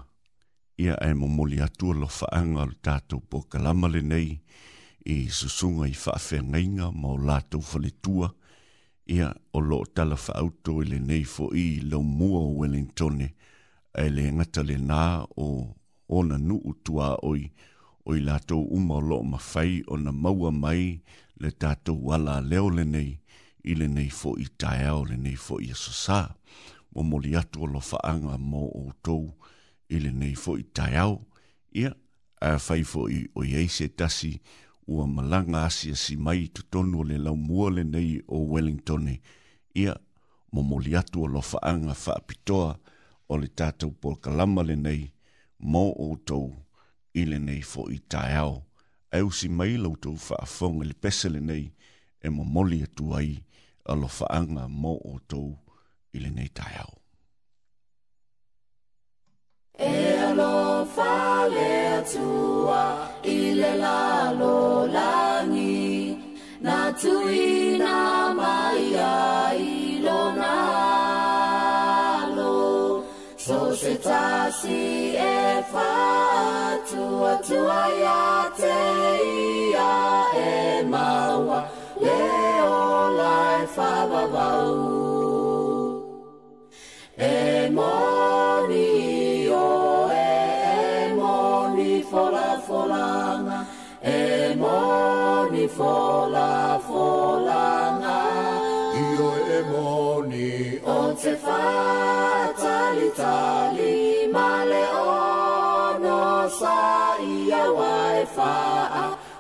ia 0.80 0.96
e 1.04 1.14
momoli 1.14 1.58
atua 1.60 1.94
lo 2.02 2.08
faanga 2.08 2.64
o 2.64 2.72
tātou 2.88 3.20
po 3.30 3.40
kalama 3.52 3.88
le 3.92 4.00
nei 4.12 4.30
i 5.04 5.16
susunga 5.38 5.90
i 5.92 5.96
whaafe 6.04 6.40
ngainga 6.52 6.88
ma 7.02 7.10
o 7.12 7.18
lātou 7.30 7.60
whale 7.70 7.90
tua 8.06 8.30
ia 9.16 9.28
o 9.54 9.60
lo 9.60 9.82
tala 9.96 10.16
whaauto 10.24 10.78
i 10.80 10.86
e 10.86 10.90
le 10.94 11.00
nei 11.10 11.26
fo 11.34 11.50
i 11.52 11.66
lo 11.92 12.00
mua 12.02 12.40
o 12.48 12.56
Wellingtone 12.62 13.28
e 14.06 14.08
le 14.16 14.26
ngata 14.38 14.64
le 14.70 14.78
nā 14.90 15.02
o 15.36 15.48
ona 16.20 16.38
nu 16.38 16.56
utua 16.72 17.10
oi 17.32 17.44
o 18.08 18.16
i 18.16 18.24
lātou 18.30 18.64
uma 18.80 19.02
o 19.02 19.04
lo 19.10 19.18
mawhai 19.34 19.82
o 19.92 20.00
na 20.06 20.16
maua 20.22 20.52
mai 20.64 21.02
le 21.44 21.52
tātou 21.52 22.00
wala 22.08 22.40
leo 22.40 22.70
le 22.70 22.88
nei 22.94 23.12
i 23.68 23.76
le 23.76 23.92
nei 23.98 24.08
fo 24.20 24.38
i 24.40 24.48
taea 24.64 24.96
o 24.96 25.04
le 25.12 25.20
nei 25.26 25.36
fo 25.36 25.60
i 25.68 25.74
asosā 25.76 26.24
momoli 26.96 27.36
atua 27.36 27.68
lo 27.76 27.84
faanga 27.92 28.38
mo 28.38 28.64
o 28.84 28.88
tou 29.04 29.28
ili 29.90 30.12
nei 30.12 30.34
fo 30.36 30.56
i 30.58 30.64
tai 30.74 30.96
au, 30.98 31.22
ia, 31.74 31.92
a 32.42 32.58
fai 32.60 32.84
fo 32.84 33.08
i 33.10 33.20
o 33.36 33.44
iei 33.44 33.68
se 33.70 33.88
tasi, 33.90 34.40
ua 34.88 35.08
malanga 35.08 35.66
asia 35.66 35.96
si 35.96 36.16
mai 36.18 36.48
tu 36.56 36.62
tonu 36.72 37.00
le 37.10 37.18
lau 37.26 37.36
mua 37.38 37.70
le 37.76 37.84
nei 37.84 38.22
o 38.28 38.38
Wellington, 38.52 39.10
ia, 39.76 39.96
mo 40.52 40.62
moli 40.62 40.96
atu 40.96 41.26
alo 41.26 41.42
faanga 41.42 41.94
faapitoa, 41.94 42.80
o 43.32 43.38
le 43.38 43.48
tātou 43.60 43.92
por 44.02 44.16
kalama 44.24 44.64
le 44.64 44.76
nei, 44.76 45.12
mō 45.72 45.84
o 45.98 46.10
tau, 46.26 46.44
ili 47.14 47.40
nei 47.40 47.62
fo 47.62 47.88
i 47.92 48.00
tai 48.10 48.36
au, 48.38 48.56
au 49.12 49.32
si 49.32 49.50
mai 49.50 49.78
lau 49.78 49.96
tau 49.98 50.16
faafonga 50.16 50.86
le 50.86 50.94
pese 50.94 51.30
le 51.30 51.40
nei, 51.42 51.66
e 52.22 52.28
mo 52.30 52.44
moli 52.44 52.82
atu 52.86 53.12
ai, 53.20 53.32
alo 53.86 54.08
faanga 54.08 54.68
mō 54.70 54.96
o 55.14 55.20
tau, 55.28 55.46
ili 56.14 56.30
nei 56.34 56.50
tai 56.54 56.76
au. 56.86 56.99
E 59.78 60.18
alo 60.24 60.86
fa 60.86 61.46
le 61.48 62.04
tua 62.12 63.10
i 63.24 63.54
le 63.54 63.76
lalo 63.78 64.86
langi 64.88 66.18
na 66.62 66.92
tui 67.00 67.78
na 67.80 67.98
mai 68.38 68.96
ai 68.98 70.00
lo 70.04 70.22
na 70.42 70.56
lo 72.36 73.04
so 73.38 73.60
se 73.80 73.94
tasi 74.04 75.16
e 75.16 75.38
fa 75.72 75.94
tua 76.90 77.34
tua 77.48 77.82
ia 78.02 78.26
te 78.60 78.78
ia 79.72 79.94
e 80.48 80.84
maua 80.92 81.60
le 82.04 82.24
o 82.68 83.10
lai 83.18 83.66
fa 83.76 83.92
va 84.12 84.24
va 84.34 84.50
u 84.68 86.04
e 87.16 87.36
mo 87.76 88.19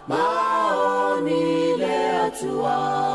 maoni 0.09 1.77
leo 1.81 2.29
tuwa 2.39 3.08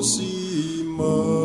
aproxima. 0.00 1.39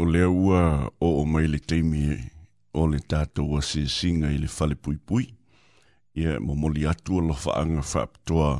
o 0.00 0.04
le 0.04 0.24
ua 0.24 0.90
o 1.00 1.08
o 1.20 1.24
mai 1.24 1.46
le 1.48 1.58
teimi 1.68 2.02
o 2.74 2.86
le 2.86 2.98
tātou 3.12 3.56
a 3.58 3.62
se 3.64 3.80
singa 3.88 4.28
i 4.30 4.36
le 4.42 4.48
fale 4.56 4.74
pui 4.76 4.98
pui. 5.08 5.24
Ia 6.20 6.34
mo 6.40 6.52
moli 6.54 6.82
atu 6.90 7.16
o 7.16 7.20
lofaanga 7.28 7.80
whaaptoa 7.92 8.50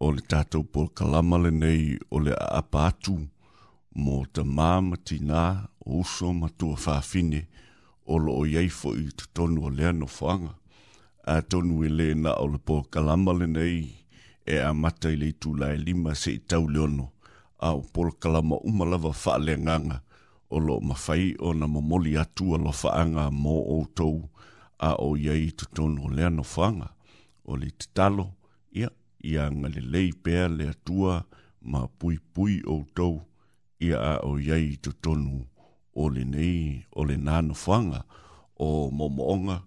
o 0.00 0.10
le 0.14 0.22
tātou 0.30 0.62
pol 0.72 0.86
kalama 0.98 1.38
le 1.42 1.50
nei 1.50 1.82
o 2.14 2.20
le 2.24 2.32
apa 2.58 2.78
atu 2.92 3.14
mo 3.98 4.20
ta 4.32 4.42
māma 4.44 4.94
tina 5.06 5.42
o 5.86 6.00
uso 6.04 6.30
matua 6.38 6.78
whaafine 6.84 7.40
o 8.06 8.18
lo 8.22 8.32
o 8.38 8.44
yeifo 8.46 8.94
i 8.94 9.08
te 9.18 9.26
tonu 9.34 9.64
o 9.66 9.70
lea 9.74 9.90
no 9.92 10.06
whaanga. 10.06 10.54
A 11.26 11.40
tonu 11.42 11.82
e 11.84 11.88
le 11.90 12.12
na 12.14 12.36
o 12.38 12.46
le 12.46 12.58
pol 12.62 12.82
kalama 12.92 13.32
le 13.40 13.46
nei 13.50 13.80
e 14.46 14.56
a 14.62 14.70
mata 14.74 15.10
i 15.10 15.18
le 15.18 15.32
tūlai 15.40 15.82
lima 15.86 16.14
se 16.14 16.30
i 16.38 16.38
tau 16.46 16.70
leono 16.70 17.06
a 17.58 17.74
o 17.74 17.82
pol 17.92 18.12
kalama 18.22 18.56
umalava 18.70 19.10
whaalea 19.10 19.58
nganga 19.58 19.98
o 20.50 20.58
lo 20.60 20.80
mafai 20.80 21.34
o 21.38 21.54
na 21.54 21.66
momoli 21.66 22.18
atu 22.18 22.54
a 22.54 22.58
lo 22.58 22.72
faanga 22.72 23.30
mo 23.30 23.50
outou 23.72 24.16
a 24.78 24.90
o 25.06 25.16
iei 25.16 25.50
tutono 25.58 26.02
lea 26.16 26.30
no 26.30 26.42
faanga 26.42 26.88
o 27.44 27.56
le 27.56 27.70
tatalo 27.78 28.26
ia 28.78 28.88
ia 29.30 29.44
ngalelei 29.56 30.10
pea 30.22 30.48
le 30.56 30.64
atua 30.74 31.14
ma 31.70 31.80
pui 31.98 32.16
pui 32.34 32.54
outou 32.72 33.14
ia 33.86 33.98
a 34.14 34.14
o 34.18 34.32
iei 34.46 34.68
tutono 34.82 35.36
o 35.94 36.04
le 36.14 36.24
nei 36.24 36.84
o 36.92 37.00
le 37.08 37.16
nā 37.26 37.36
no 37.46 37.54
faanga 37.64 38.00
o 38.64 38.68
momoonga 38.98 39.58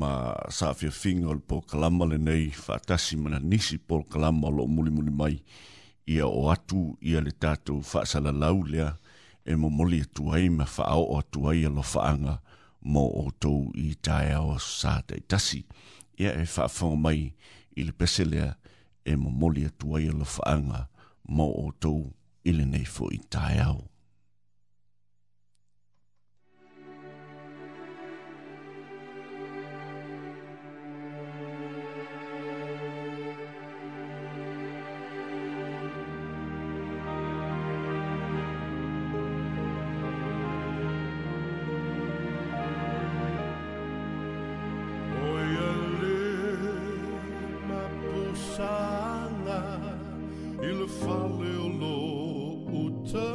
ma 0.00 0.10
sa 0.56 0.72
fia 0.78 0.90
finga 0.90 1.28
o 1.28 1.34
le 1.36 1.42
po 1.48 1.56
kalama 1.70 2.04
le 2.10 2.16
nei 2.18 2.44
fatasi 2.64 3.16
mana 3.20 3.38
nisi 3.50 3.76
po 3.88 3.94
kalama 4.12 4.48
lo 4.56 4.62
muli 4.74 4.90
muli 4.96 5.10
mai 5.20 5.36
ia 6.14 6.26
o 6.26 6.48
atu 6.50 6.96
ia 7.00 7.20
le 7.20 7.32
tatou 7.42 7.80
faasalalau 7.90 8.62
lea 8.72 8.90
e 9.46 9.56
momoli 9.56 10.00
atu 10.04 10.30
ai 10.32 10.48
ma 10.50 10.64
faaoo 10.76 11.18
atu 11.18 11.46
ai 11.50 11.64
e 11.68 11.70
lofaaga 11.76 12.34
mo 12.92 13.04
outou 13.22 13.60
i 13.84 13.88
taeao 14.06 14.58
sa 14.58 14.92
taʻitasi 15.08 15.60
ia 16.22 16.32
e 16.42 16.46
faafogo 16.54 16.96
mai 17.04 17.20
i 17.78 17.82
le 17.86 17.92
pese 17.98 18.24
lea 18.32 18.50
e 19.12 19.14
momoli 19.22 19.62
atu 19.70 19.94
ai 19.96 20.04
e, 20.10 20.14
e 20.16 20.18
lofaaga 20.20 20.80
mo 21.36 21.46
outou 21.62 22.00
i 22.48 22.52
lenei 22.58 22.86
foʻi 22.94 23.18
taeao 23.32 23.82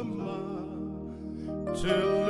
summer 0.08 1.74
till 1.76 2.27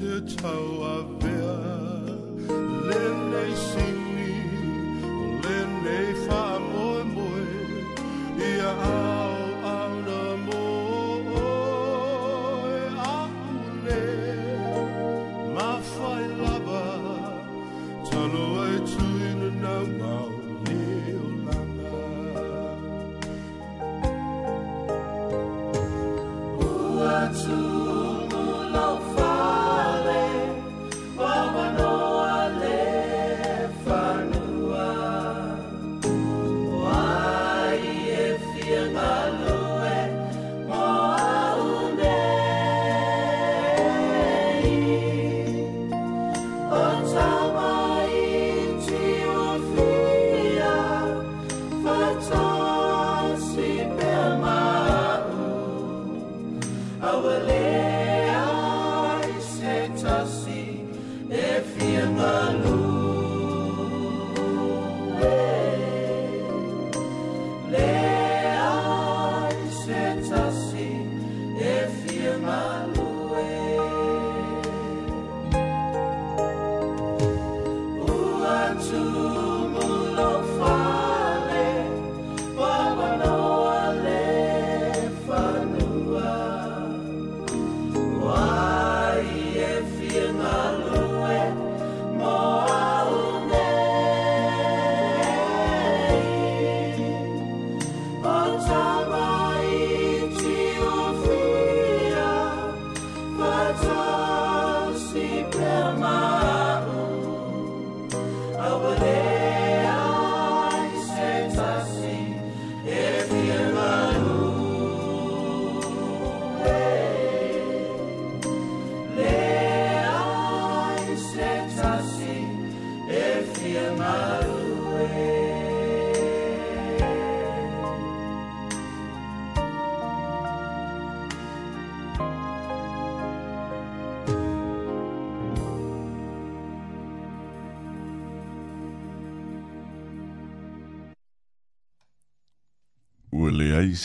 to 0.00 0.20
toe 0.36 0.82
a 0.96 1.02
bill. 1.22 1.69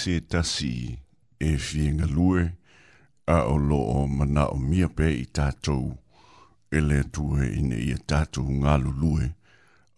se 0.01 0.13
tasi 0.31 0.71
e 1.39 1.57
fienga 1.65 2.05
lue 2.15 2.41
a 3.27 3.37
o 3.47 3.55
loo 3.69 3.99
mana 4.17 4.43
o 4.55 4.57
mia 4.69 4.87
pe 4.97 5.05
i 5.23 5.25
tātou 5.37 5.83
e 6.75 6.81
le 6.87 6.97
tue 7.15 7.41
ine 7.59 7.77
i 7.79 7.93
a 7.95 7.99
tātou 8.11 8.47
ngālu 8.61 8.91
lue 9.01 9.25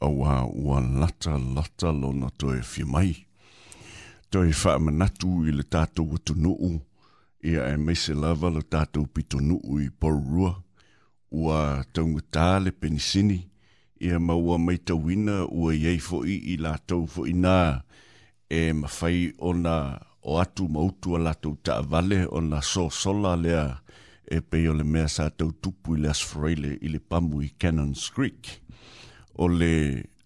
a 0.06 0.10
wā 0.20 0.36
ua 0.64 0.78
lata 1.02 1.34
lata 1.56 1.90
lona 2.02 2.30
to 2.40 2.48
e 2.54 2.62
fie 2.72 2.86
mai. 2.94 3.12
To 4.32 4.38
e 4.46 4.52
wha 4.60 4.74
manatu 4.86 5.32
i 5.50 5.56
le 5.58 5.64
tātou 5.76 6.06
wa 6.12 6.20
tunu'u 6.26 6.72
i 7.50 7.58
a 7.62 7.66
e 7.74 7.78
meise 7.86 8.14
lava 8.24 8.50
le 8.58 8.62
tātou 8.76 9.10
pi 9.14 9.22
tunu'u 9.32 9.80
i 9.82 9.90
porurua 10.00 10.52
ua 11.42 11.60
taunga 11.94 12.22
tā 12.36 12.50
le 12.66 12.76
penisini 12.82 13.40
i 14.06 14.14
a 14.18 14.22
maua 14.28 14.60
mai 14.68 14.78
tawina 14.88 15.40
ua 15.50 15.74
iei 15.74 15.98
fo 16.08 16.22
i 16.36 16.38
i 16.54 16.60
lātou 16.68 17.08
fo 17.16 17.26
i 17.34 17.34
nāa 17.46 17.80
e 18.50 18.74
mawhai 18.74 19.34
o 19.40 19.54
na 19.54 20.00
o 20.24 20.40
atu 20.40 20.68
mautu 20.74 21.10
a 21.16 21.20
latou 21.26 21.56
ta 21.64 21.72
avale 21.82 22.20
o 22.26 22.40
na 22.50 22.60
so 22.72 22.84
sola 23.02 23.34
lea 23.44 23.82
e 24.24 24.38
pei 24.50 24.68
o 24.70 24.74
le 24.78 24.84
mea 24.94 25.08
sa 25.16 25.26
tau 25.38 25.52
tupu 25.62 25.90
i 25.96 26.00
le 26.02 26.10
asfraile 26.16 26.72
i 26.82 26.88
le 26.94 27.00
pamu 27.10 27.42
i 27.44 27.50
Cannons 27.60 28.04
Creek 28.16 28.42
o 29.44 29.48
le 29.60 29.74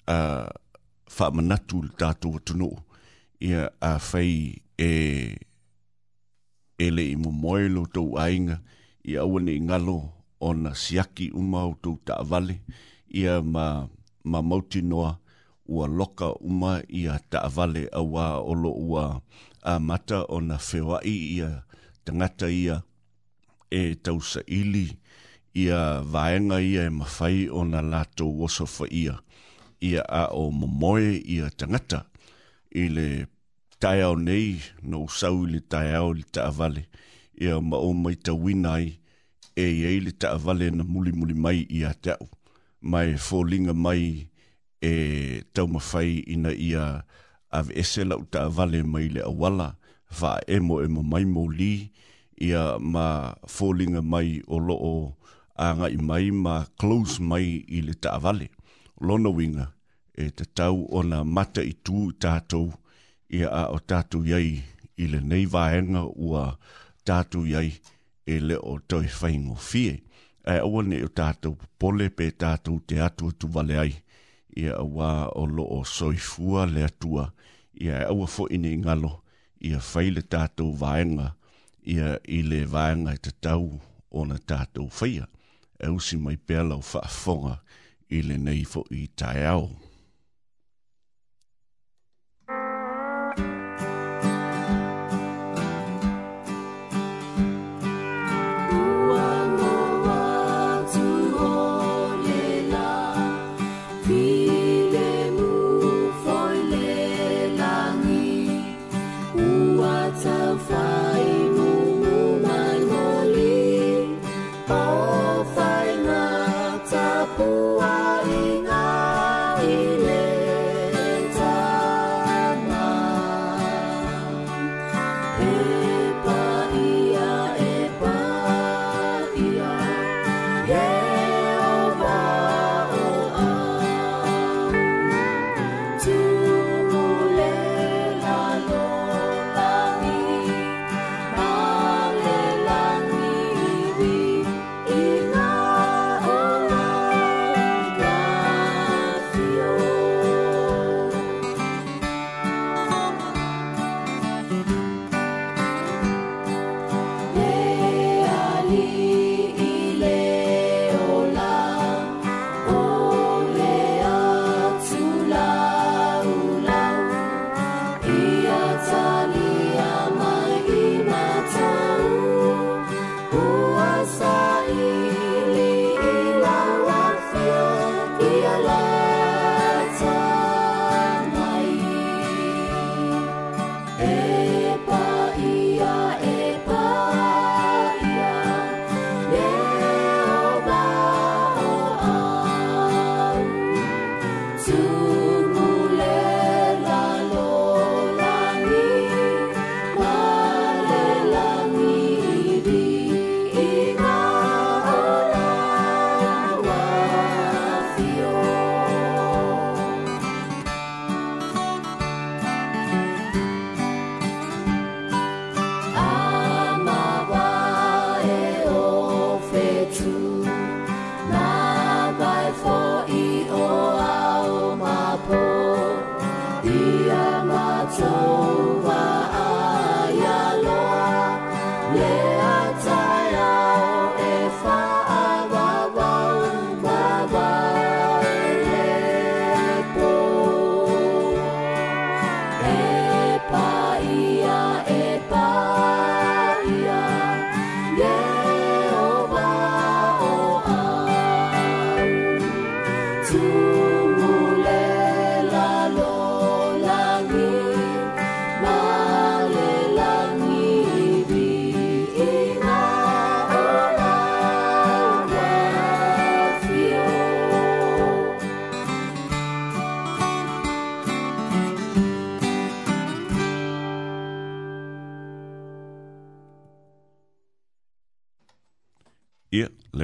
a 0.06 0.18
uh, 0.18 0.50
whamanatu 1.16 1.78
le 1.84 1.92
tātou 2.02 2.34
atuno 2.38 2.70
a 3.90 3.98
whai 4.06 4.62
e, 4.78 4.90
e 6.78 6.88
le 6.96 7.04
i 7.12 7.16
mumoelo 7.18 7.86
tau 7.94 8.18
ainga 8.26 8.58
i 9.10 9.18
awane 9.24 9.58
ngalo 9.66 9.98
o 10.40 10.50
na 10.54 10.72
siaki 10.84 11.32
umau 11.42 11.74
tau 11.82 11.98
ta 12.06 12.14
avale 12.22 12.62
ia 13.20 13.42
ma, 13.42 13.88
ma 14.24 14.40
mauti 14.42 14.82
noa 14.82 15.18
ua 15.66 15.88
loka 15.88 16.34
uma 16.34 16.82
ia 16.90 17.20
taavale 17.30 17.88
a 17.94 18.02
wā 18.02 18.28
olo 18.46 18.72
ua 18.72 19.22
a 19.62 19.80
mata 19.80 20.24
o 20.28 20.42
na 20.42 20.58
whewai 20.58 21.06
ia 21.34 21.64
tangata 22.06 22.50
ia 22.50 22.82
e 23.72 23.96
tausa 23.96 24.42
ili 24.48 24.98
ia 25.54 26.02
vaenga 26.02 26.62
ia 26.62 26.86
e 26.86 26.90
mawhai 26.90 27.50
o 27.50 27.64
na 27.66 27.82
lato 27.82 28.26
wosofa 28.32 28.86
ia 28.92 29.20
ia 29.80 30.02
a 30.10 30.26
o 30.28 30.52
momoe 30.52 31.22
ia 31.26 31.50
tangata 31.50 32.06
i 32.76 32.88
le 32.90 33.26
taiao 33.80 34.16
nei 34.16 34.60
no 34.82 35.08
sau 35.08 35.46
le 35.46 35.60
taiao 35.60 36.14
le 36.14 36.24
taavale 36.32 36.86
ia 37.42 37.62
ma 37.62 37.78
o 37.78 37.94
mai 37.94 38.16
tawina 38.16 38.74
ai 38.74 38.98
e 39.56 39.66
iei 39.70 40.00
le 40.00 40.12
taavale 40.12 40.72
na 40.72 40.84
muli 40.84 41.12
muli 41.12 41.34
mai 41.44 41.60
ia 41.80 41.92
tau 42.06 42.24
mai 42.92 43.08
e 43.14 43.18
fōlinga 43.28 43.74
mai 43.86 44.02
ia 44.10 44.31
e 44.82 45.42
tau 45.54 45.68
mawhai 45.68 46.18
ina 46.34 46.52
ia 46.54 47.04
ave 47.58 47.74
ese 47.80 48.04
lau 48.04 48.22
ta 48.32 48.42
vale 48.56 48.80
mai 48.94 49.08
le 49.14 49.22
awala 49.32 49.70
wha 50.22 50.32
e 50.48 50.56
mo 50.68 50.76
e 50.84 50.88
mo 50.94 51.02
mai 51.12 51.26
mo 51.34 51.44
li 51.58 51.72
ia 52.48 52.64
ma 52.94 53.08
fōlinga 53.54 54.02
mai 54.12 54.30
o 54.48 54.56
loo 54.68 55.02
a 55.56 55.66
ngai 55.78 55.96
mai 56.08 56.26
ma 56.44 56.56
close 56.80 57.18
mai 57.30 57.48
i 57.78 57.82
le 57.88 57.94
ta 58.04 58.12
vale. 58.24 58.48
Lona 59.06 59.30
winga 59.38 59.66
e 60.18 60.26
te 60.38 60.46
tau 60.58 60.78
ona 60.98 61.18
mata 61.36 61.62
i 61.62 61.74
tū 61.86 62.00
tātou 62.24 62.66
ia 63.38 63.48
a 63.62 63.64
o 63.76 63.78
tātou 63.92 64.22
iei 64.32 64.50
i 65.02 65.06
le 65.12 65.20
nei 65.30 65.46
vaenga 65.54 66.04
ua 66.28 66.46
tātou 67.08 67.44
iei 67.54 67.70
e 68.26 68.36
le 68.48 68.58
o 68.58 68.74
tau 68.90 69.00
e 69.08 69.12
whaingo 69.20 69.56
fie. 69.70 69.94
E 70.42 70.58
awane 70.64 70.98
o 71.06 71.10
tātou 71.20 71.54
pole 71.80 72.08
pe 72.18 72.26
tātou 72.44 72.82
te 72.88 72.98
atu 73.06 73.30
tu 73.40 73.46
vale 73.56 73.78
ai 73.78 73.94
ia 74.56 74.76
wā 74.84 75.32
o 75.38 75.46
loo 75.46 75.84
soifua 75.88 76.66
le 76.68 76.84
atua 76.86 77.30
ia 77.80 78.02
e 78.02 78.08
awa 78.10 78.28
fo 78.28 78.48
ini 78.58 78.76
ngalo 78.84 79.12
ia 79.70 79.80
faile 79.92 80.22
tātou 80.22 80.74
vāenga 80.78 81.32
ia 81.94 82.18
i 82.40 82.42
le 82.46 82.64
vāenga 82.76 83.16
i 83.18 83.22
te 83.30 83.34
tau 83.48 83.70
o 84.12 84.26
na 84.28 84.38
tātou 84.54 84.90
whaia 85.00 85.30
e 85.80 85.90
usi 85.96 86.18
mai 86.20 86.36
pēlau 86.36 86.84
wha 86.94 87.56
i 88.20 88.24
le 88.28 88.38
nei 88.38 88.66
fo 88.68 88.84
i 88.92 89.08
tai 89.16 89.42
au. 89.54 89.70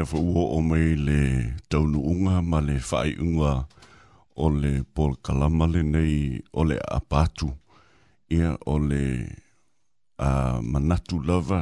fa 0.08 0.18
uo 0.24 0.44
o 0.56 0.62
mai 0.64 0.96
le 1.08 1.20
taunu 1.70 2.00
unga 2.12 2.36
ma 2.52 2.60
le 2.68 2.76
whai 2.90 3.12
unga 3.26 3.52
o 4.44 4.48
le 4.62 4.72
Paul 4.96 5.12
Kalama 5.26 5.66
le 5.74 5.82
nei 5.94 6.16
o 6.60 6.64
le 6.70 6.78
apatu 6.98 7.48
ia 8.38 8.50
o 8.74 8.76
le 8.90 9.04
a 10.28 10.30
manatu 10.72 11.16
lava 11.28 11.62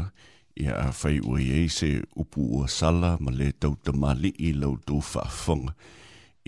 ia 0.64 0.74
a 0.86 0.88
whai 1.02 1.18
ua 1.30 1.40
iei 1.50 1.68
se 1.78 1.90
upu 2.22 2.40
ua 2.56 2.66
sala 2.78 3.10
ma 3.24 3.32
le 3.40 3.48
tau 3.62 3.74
tamali 3.84 4.30
i 4.48 4.50
lau 4.62 4.74
tau 4.88 5.00
whaafonga 5.14 5.74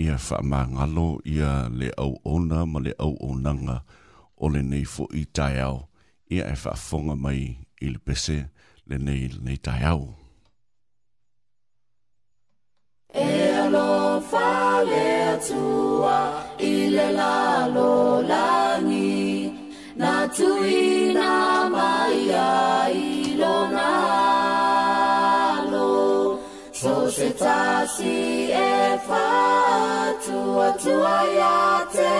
ia 0.03 0.15
whaamangalo 0.27 1.07
ia 1.35 1.51
le 1.79 1.87
au 2.03 2.13
ona 2.33 2.59
ma 2.73 2.79
le 2.85 2.91
au 3.05 3.13
onanga 3.29 3.77
o 4.43 4.45
le 4.53 4.61
nei 4.71 4.85
fo 4.93 5.03
i 5.21 5.23
tai 5.35 5.55
au 5.69 5.77
ia 6.35 6.43
e 6.53 6.55
whaafonga 6.63 7.15
mai 7.23 7.41
i 7.85 7.87
le 7.93 7.99
pese 8.05 8.37
le 8.87 8.95
nei 9.05 9.23
le 9.33 9.39
nei 9.47 9.59
tai 9.67 9.81
au. 9.93 10.03
E 13.13 13.53
alo 13.57 14.21
fa 14.21 14.83
le 14.83 15.39
tua 15.47 16.43
i 16.57 16.89
le 16.89 17.11
lalo 17.13 18.21
langi 18.21 19.49
na 19.97 20.13
tui 20.35 21.13
na 21.15 21.31
mai 21.71 22.29
ai 22.33 23.35
lo 23.39 23.57
na 23.69 23.93
so 26.79 26.95
se 27.15 27.29
tasi 27.41 28.49
e 28.49 28.99
fa 29.07 29.31
tua 30.25 30.69
tua 30.83 31.17
ia 31.33 31.61
te 31.93 32.13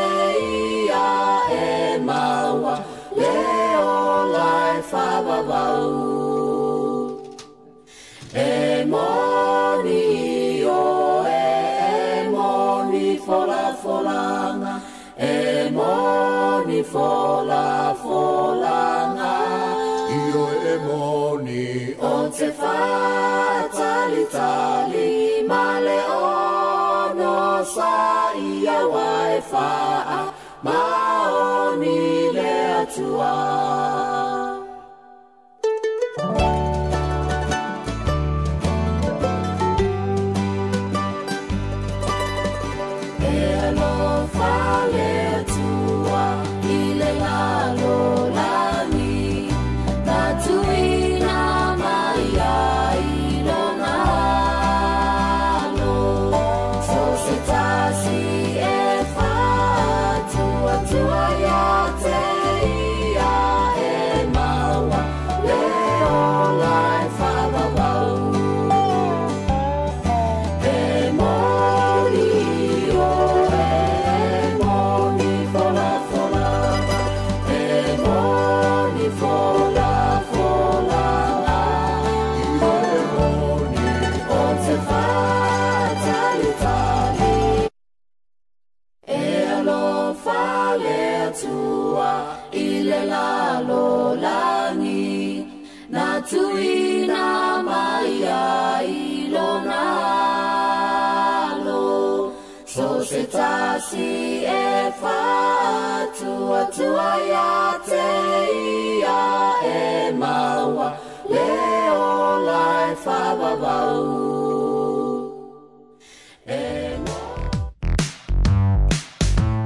ia 0.88 1.42
e 1.66 2.00
maua 2.00 2.76
le 3.18 3.36
o 3.84 4.32
lai 4.36 4.76
fa 4.90 5.08
ba 5.26 5.38
ba 5.50 5.64
u 5.84 7.22
e 8.34 8.52
moni 8.92 9.97
fola 13.28 13.76
folanga 13.84 14.76
e 15.20 15.70
moni 15.78 16.82
fola 16.82 17.94
folanga 18.02 19.34
io 20.28 20.44
e 20.72 20.76
moni 20.88 21.68
o 22.10 22.30
te 22.38 22.50
fa 22.60 23.68
tali 23.78 24.24
tali 24.36 25.10
male 25.52 25.98
o 26.24 26.26
no 27.20 27.40
sa 27.74 27.94
ia 28.48 28.80
wai 28.96 29.38
fa 29.52 29.70
ma 30.66 30.82
o 31.46 31.76
ni 31.82 32.00
le 32.36 32.52
atuai 32.82 33.97